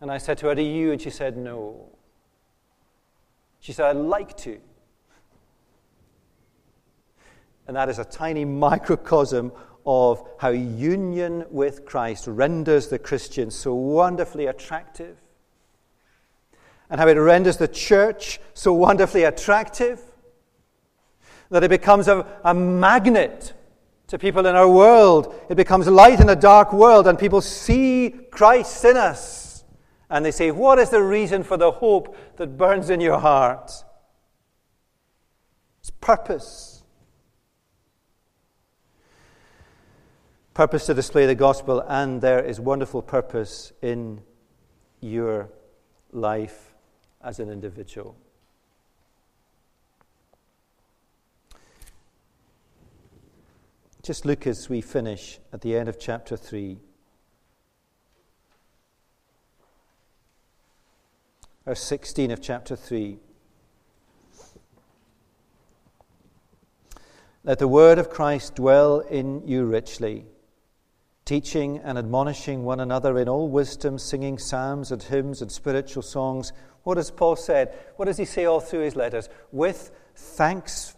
And 0.00 0.10
I 0.10 0.18
said 0.18 0.38
to 0.38 0.46
her, 0.48 0.54
Do 0.54 0.62
you? 0.62 0.92
And 0.92 1.00
she 1.00 1.10
said, 1.10 1.36
No. 1.36 1.88
She 3.60 3.72
said, 3.72 3.86
I'd 3.86 3.96
like 3.96 4.36
to. 4.38 4.60
And 7.66 7.76
that 7.76 7.88
is 7.88 7.98
a 7.98 8.04
tiny 8.04 8.44
microcosm 8.44 9.52
of 9.86 10.22
how 10.38 10.50
union 10.50 11.44
with 11.50 11.84
Christ 11.84 12.26
renders 12.26 12.88
the 12.88 12.98
Christian 12.98 13.50
so 13.50 13.74
wonderfully 13.74 14.46
attractive, 14.46 15.16
and 16.90 17.00
how 17.00 17.08
it 17.08 17.14
renders 17.14 17.56
the 17.56 17.68
church 17.68 18.38
so 18.54 18.72
wonderfully 18.72 19.24
attractive 19.24 20.00
that 21.50 21.64
it 21.64 21.70
becomes 21.70 22.08
a, 22.08 22.26
a 22.44 22.54
magnet 22.54 23.52
to 24.08 24.18
people 24.18 24.46
in 24.46 24.54
our 24.54 24.68
world. 24.68 25.34
It 25.48 25.56
becomes 25.56 25.86
light 25.86 26.20
in 26.20 26.28
a 26.28 26.36
dark 26.36 26.72
world, 26.72 27.06
and 27.06 27.18
people 27.18 27.40
see 27.40 28.10
Christ 28.30 28.84
in 28.84 28.96
us. 28.96 29.64
And 30.08 30.24
they 30.24 30.30
say, 30.30 30.50
What 30.50 30.78
is 30.78 30.90
the 30.90 31.02
reason 31.02 31.42
for 31.42 31.56
the 31.56 31.72
hope 31.72 32.16
that 32.36 32.56
burns 32.56 32.90
in 32.90 33.00
your 33.00 33.18
heart? 33.18 33.72
It's 35.80 35.90
purpose. 35.90 36.82
Purpose 40.54 40.86
to 40.86 40.94
display 40.94 41.26
the 41.26 41.34
gospel, 41.34 41.80
and 41.80 42.20
there 42.20 42.42
is 42.42 42.58
wonderful 42.60 43.02
purpose 43.02 43.72
in 43.82 44.22
your 45.00 45.50
life 46.12 46.75
as 47.22 47.40
an 47.40 47.50
individual. 47.50 48.16
Just 54.02 54.24
look 54.24 54.46
as 54.46 54.68
we 54.68 54.80
finish 54.80 55.40
at 55.52 55.62
the 55.62 55.76
end 55.76 55.88
of 55.88 55.98
chapter 55.98 56.36
3. 56.36 56.78
Verse 61.64 61.82
16 61.82 62.30
of 62.30 62.40
chapter 62.40 62.76
3. 62.76 63.18
Let 67.42 67.58
the 67.58 67.66
word 67.66 67.98
of 67.98 68.10
Christ 68.10 68.54
dwell 68.54 69.00
in 69.00 69.46
you 69.46 69.64
richly, 69.64 70.26
teaching 71.26 71.78
and 71.78 71.98
admonishing 71.98 72.64
one 72.64 72.80
another 72.80 73.18
in 73.18 73.28
all 73.28 73.48
wisdom, 73.48 73.98
singing 73.98 74.38
psalms 74.38 74.90
and 74.90 75.02
hymns 75.02 75.42
and 75.42 75.52
spiritual 75.52 76.02
songs. 76.02 76.52
What 76.84 76.96
has 76.96 77.10
Paul 77.10 77.36
said? 77.36 77.76
What 77.96 78.06
does 78.06 78.16
he 78.16 78.24
say 78.24 78.46
all 78.46 78.60
through 78.60 78.80
his 78.80 78.96
letters? 78.96 79.28
With 79.52 79.90
thanks 80.14 80.94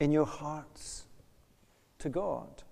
in 0.00 0.10
your 0.10 0.26
hearts 0.26 1.06
to 2.00 2.08
God. 2.08 2.64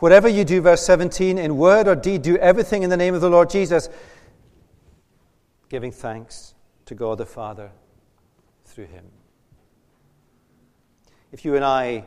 Whatever 0.00 0.28
you 0.28 0.44
do, 0.44 0.60
verse 0.60 0.84
17, 0.84 1.38
in 1.38 1.56
word 1.56 1.86
or 1.86 1.94
deed, 1.94 2.22
do 2.22 2.36
everything 2.36 2.82
in 2.82 2.90
the 2.90 2.96
name 2.96 3.14
of 3.14 3.20
the 3.20 3.30
Lord 3.30 3.50
Jesus, 3.50 3.88
giving 5.68 5.92
thanks 5.92 6.54
to 6.86 6.94
God 6.94 7.18
the 7.18 7.26
Father 7.26 7.70
through 8.64 8.86
him. 8.86 9.04
If 11.30 11.44
you 11.44 11.54
and 11.54 11.64
I 11.64 12.06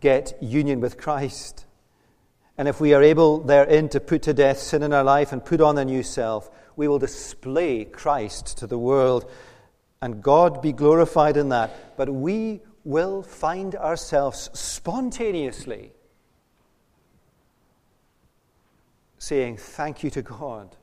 get 0.00 0.36
union 0.42 0.80
with 0.80 0.96
Christ, 0.96 1.65
and 2.58 2.68
if 2.68 2.80
we 2.80 2.94
are 2.94 3.02
able 3.02 3.40
therein 3.40 3.88
to 3.90 4.00
put 4.00 4.22
to 4.22 4.34
death 4.34 4.58
sin 4.58 4.82
in 4.82 4.92
our 4.92 5.04
life 5.04 5.32
and 5.32 5.44
put 5.44 5.60
on 5.60 5.74
the 5.74 5.84
new 5.84 6.02
self, 6.02 6.50
we 6.74 6.88
will 6.88 6.98
display 6.98 7.84
Christ 7.84 8.58
to 8.58 8.66
the 8.66 8.78
world, 8.78 9.30
and 10.00 10.22
God 10.22 10.62
be 10.62 10.72
glorified 10.72 11.36
in 11.36 11.50
that. 11.50 11.96
But 11.96 12.08
we 12.08 12.60
will 12.84 13.22
find 13.22 13.74
ourselves 13.74 14.48
spontaneously 14.52 15.92
saying, 19.18 19.56
Thank 19.56 20.02
you 20.02 20.10
to 20.10 20.22
God. 20.22 20.76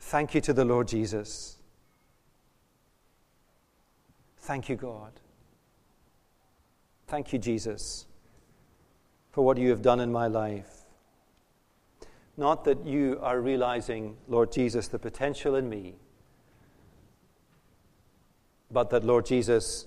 Thank 0.00 0.34
you 0.34 0.40
to 0.42 0.52
the 0.52 0.64
Lord 0.64 0.88
Jesus. 0.88 1.56
Thank 4.38 4.68
you, 4.68 4.76
God. 4.76 5.12
Thank 7.06 7.32
you, 7.32 7.38
Jesus, 7.38 8.06
for 9.30 9.44
what 9.44 9.58
you 9.58 9.70
have 9.70 9.82
done 9.82 10.00
in 10.00 10.10
my 10.12 10.26
life. 10.26 10.84
Not 12.36 12.64
that 12.64 12.86
you 12.86 13.18
are 13.20 13.40
realizing, 13.40 14.16
Lord 14.28 14.52
Jesus, 14.52 14.88
the 14.88 14.98
potential 14.98 15.56
in 15.56 15.68
me, 15.68 15.96
but 18.70 18.90
that, 18.90 19.04
Lord 19.04 19.26
Jesus, 19.26 19.86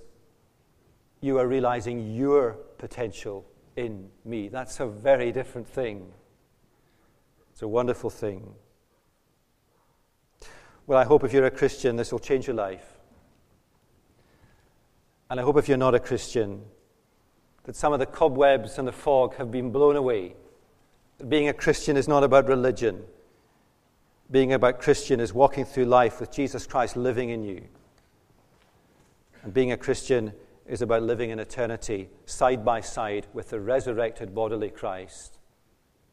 you 1.21 1.37
are 1.37 1.47
realizing 1.47 2.13
your 2.13 2.57
potential 2.77 3.45
in 3.75 4.09
me. 4.25 4.49
That's 4.49 4.79
a 4.79 4.87
very 4.87 5.31
different 5.31 5.67
thing. 5.67 6.11
It's 7.51 7.61
a 7.61 7.67
wonderful 7.67 8.09
thing. 8.09 8.55
Well, 10.87 10.97
I 10.97 11.03
hope 11.03 11.23
if 11.23 11.31
you're 11.31 11.45
a 11.45 11.51
Christian, 11.51 11.95
this 11.95 12.11
will 12.11 12.19
change 12.19 12.47
your 12.47 12.55
life. 12.55 12.97
And 15.29 15.39
I 15.39 15.43
hope 15.43 15.57
if 15.57 15.69
you're 15.69 15.77
not 15.77 15.95
a 15.95 15.99
Christian, 15.99 16.63
that 17.63 17.75
some 17.75 17.93
of 17.93 17.99
the 17.99 18.05
cobwebs 18.05 18.77
and 18.77 18.87
the 18.87 18.91
fog 18.91 19.35
have 19.35 19.51
been 19.51 19.71
blown 19.71 19.95
away. 19.95 20.33
That 21.17 21.29
being 21.29 21.47
a 21.47 21.53
Christian 21.53 21.95
is 21.95 22.07
not 22.07 22.23
about 22.23 22.47
religion. 22.47 23.03
Being 24.31 24.53
about 24.53 24.79
Christian 24.79 25.19
is 25.19 25.33
walking 25.33 25.65
through 25.65 25.85
life 25.85 26.19
with 26.19 26.31
Jesus 26.31 26.65
Christ 26.65 26.95
living 26.95 27.29
in 27.29 27.43
you. 27.43 27.63
And 29.43 29.53
being 29.53 29.71
a 29.71 29.77
Christian 29.77 30.33
is 30.67 30.81
about 30.81 31.03
living 31.03 31.29
in 31.31 31.39
eternity 31.39 32.09
side 32.25 32.63
by 32.63 32.81
side 32.81 33.27
with 33.33 33.49
the 33.49 33.59
resurrected 33.59 34.33
bodily 34.33 34.69
Christ 34.69 35.37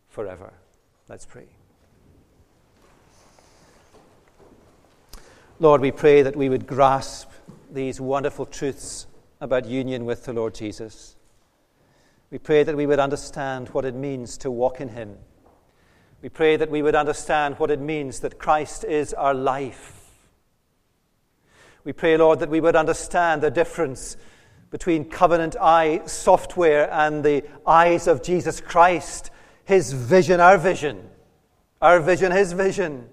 forever. 0.08 0.52
Let's 1.08 1.26
pray. 1.26 1.46
Lord, 5.60 5.80
we 5.80 5.90
pray 5.90 6.22
that 6.22 6.36
we 6.36 6.48
would 6.48 6.66
grasp 6.66 7.30
these 7.70 8.00
wonderful 8.00 8.46
truths 8.46 9.06
about 9.40 9.66
union 9.66 10.04
with 10.04 10.24
the 10.24 10.32
Lord 10.32 10.54
Jesus. 10.54 11.16
We 12.30 12.38
pray 12.38 12.62
that 12.62 12.76
we 12.76 12.86
would 12.86 12.98
understand 12.98 13.70
what 13.70 13.84
it 13.84 13.94
means 13.94 14.36
to 14.38 14.50
walk 14.50 14.80
in 14.80 14.88
Him. 14.88 15.16
We 16.20 16.28
pray 16.28 16.56
that 16.56 16.70
we 16.70 16.82
would 16.82 16.94
understand 16.94 17.58
what 17.58 17.70
it 17.70 17.80
means 17.80 18.20
that 18.20 18.38
Christ 18.38 18.84
is 18.84 19.14
our 19.14 19.34
life. 19.34 19.94
We 21.84 21.92
pray, 21.92 22.16
Lord, 22.16 22.40
that 22.40 22.50
we 22.50 22.60
would 22.60 22.76
understand 22.76 23.40
the 23.40 23.50
difference 23.50 24.16
between 24.70 25.06
Covenant 25.06 25.56
Eyes 25.56 26.12
software 26.12 26.92
and 26.92 27.24
the 27.24 27.44
eyes 27.66 28.06
of 28.06 28.22
Jesus 28.22 28.60
Christ, 28.60 29.30
his 29.64 29.92
vision, 29.92 30.40
our 30.40 30.58
vision, 30.58 31.08
our 31.80 32.00
vision, 32.00 32.32
his 32.32 32.52
vision. 32.52 33.08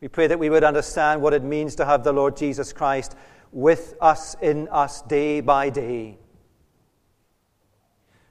We 0.00 0.08
pray 0.08 0.26
that 0.26 0.38
we 0.38 0.50
would 0.50 0.64
understand 0.64 1.22
what 1.22 1.32
it 1.32 1.42
means 1.42 1.76
to 1.76 1.86
have 1.86 2.04
the 2.04 2.12
Lord 2.12 2.36
Jesus 2.36 2.72
Christ 2.72 3.16
with 3.50 3.94
us, 4.00 4.36
in 4.42 4.68
us, 4.68 5.00
day 5.02 5.40
by 5.40 5.70
day. 5.70 6.18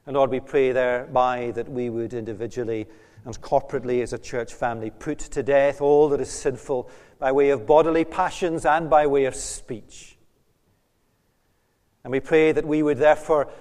And 0.08 0.16
Lord, 0.16 0.32
we 0.32 0.39
pray 0.39 0.72
thereby 0.72 1.51
that 1.51 1.70
we 1.70 1.89
would 1.89 2.14
individually 2.14 2.88
and 3.26 3.41
corporately 3.41 4.01
as 4.01 4.14
a 4.14 4.18
church 4.18 4.53
family 4.53 4.89
put 4.89 5.20
to 5.20 5.43
death 5.43 5.82
all 5.82 6.08
that 6.10 6.22
is 6.22 6.30
sinful 6.30 6.89
by 7.20 7.34
way 7.34 7.49
of 7.49 7.68
bodily 7.68 8.05
passions 8.05 8.66
and 8.66 8.89
by 8.89 9.05
way 9.05 9.26
of 9.26 9.36
speech. 9.36 10.18
And 12.05 12.12
we 12.14 12.22
pray 12.22 12.53
that 12.53 12.66
we 12.66 12.84
would 12.84 12.99
therefore 12.99 13.51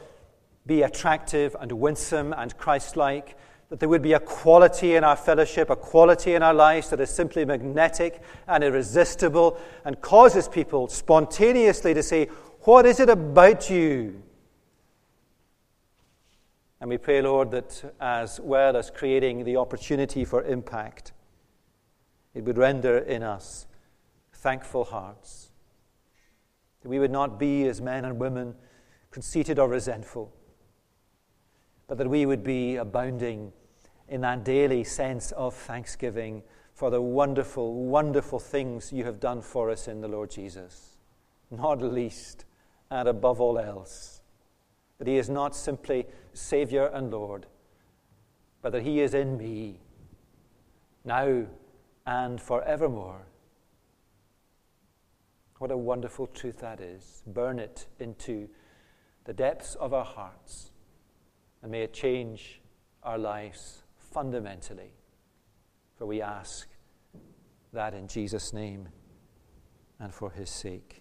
be 0.66 0.82
attractive 0.82 1.56
and 1.58 1.72
winsome 1.72 2.32
and 2.32 2.56
Christ 2.56 2.96
like, 2.96 3.36
that 3.68 3.80
there 3.80 3.88
would 3.88 4.02
be 4.02 4.12
a 4.12 4.20
quality 4.20 4.94
in 4.94 5.02
our 5.02 5.16
fellowship, 5.16 5.68
a 5.68 5.74
quality 5.74 6.36
in 6.36 6.44
our 6.44 6.54
lives 6.54 6.90
that 6.90 7.00
is 7.00 7.10
simply 7.10 7.44
magnetic 7.44 8.22
and 8.46 8.62
irresistible 8.62 9.58
and 9.84 10.00
causes 10.00 10.46
people 10.46 10.86
spontaneously 10.86 11.92
to 11.92 12.04
say, 12.04 12.26
What 12.60 12.86
is 12.86 13.00
it 13.00 13.08
about 13.08 13.68
you 13.68 14.22
and 16.86 16.90
we 16.92 16.98
pray, 16.98 17.20
Lord, 17.20 17.50
that 17.50 17.96
as 18.00 18.38
well 18.38 18.76
as 18.76 18.92
creating 18.92 19.42
the 19.42 19.56
opportunity 19.56 20.24
for 20.24 20.44
impact, 20.44 21.12
it 22.32 22.44
would 22.44 22.56
render 22.56 22.98
in 22.98 23.24
us 23.24 23.66
thankful 24.32 24.84
hearts. 24.84 25.50
That 26.82 26.88
we 26.88 27.00
would 27.00 27.10
not 27.10 27.40
be, 27.40 27.66
as 27.66 27.80
men 27.80 28.04
and 28.04 28.20
women, 28.20 28.54
conceited 29.10 29.58
or 29.58 29.68
resentful, 29.68 30.32
but 31.88 31.98
that 31.98 32.08
we 32.08 32.24
would 32.24 32.44
be 32.44 32.76
abounding 32.76 33.52
in 34.08 34.20
that 34.20 34.44
daily 34.44 34.84
sense 34.84 35.32
of 35.32 35.54
thanksgiving 35.56 36.44
for 36.72 36.90
the 36.90 37.02
wonderful, 37.02 37.74
wonderful 37.74 38.38
things 38.38 38.92
you 38.92 39.02
have 39.02 39.18
done 39.18 39.42
for 39.42 39.70
us 39.70 39.88
in 39.88 40.02
the 40.02 40.08
Lord 40.08 40.30
Jesus, 40.30 40.98
not 41.50 41.82
least 41.82 42.44
and 42.92 43.08
above 43.08 43.40
all 43.40 43.58
else 43.58 44.16
that 44.98 45.08
He 45.08 45.16
is 45.16 45.28
not 45.28 45.54
simply 45.54 46.06
Savior 46.36 46.86
and 46.86 47.10
Lord, 47.10 47.46
but 48.62 48.72
that 48.72 48.82
He 48.82 49.00
is 49.00 49.14
in 49.14 49.36
me 49.36 49.80
now 51.04 51.46
and 52.06 52.40
forevermore. 52.40 53.26
What 55.58 55.70
a 55.70 55.76
wonderful 55.76 56.26
truth 56.26 56.58
that 56.58 56.80
is. 56.80 57.22
Burn 57.26 57.58
it 57.58 57.86
into 57.98 58.48
the 59.24 59.32
depths 59.32 59.74
of 59.76 59.94
our 59.94 60.04
hearts, 60.04 60.70
and 61.62 61.72
may 61.72 61.82
it 61.82 61.94
change 61.94 62.60
our 63.02 63.18
lives 63.18 63.82
fundamentally. 64.12 64.92
For 65.96 66.06
we 66.06 66.20
ask 66.20 66.68
that 67.72 67.94
in 67.94 68.06
Jesus' 68.06 68.52
name 68.52 68.88
and 69.98 70.12
for 70.12 70.30
His 70.30 70.50
sake. 70.50 71.00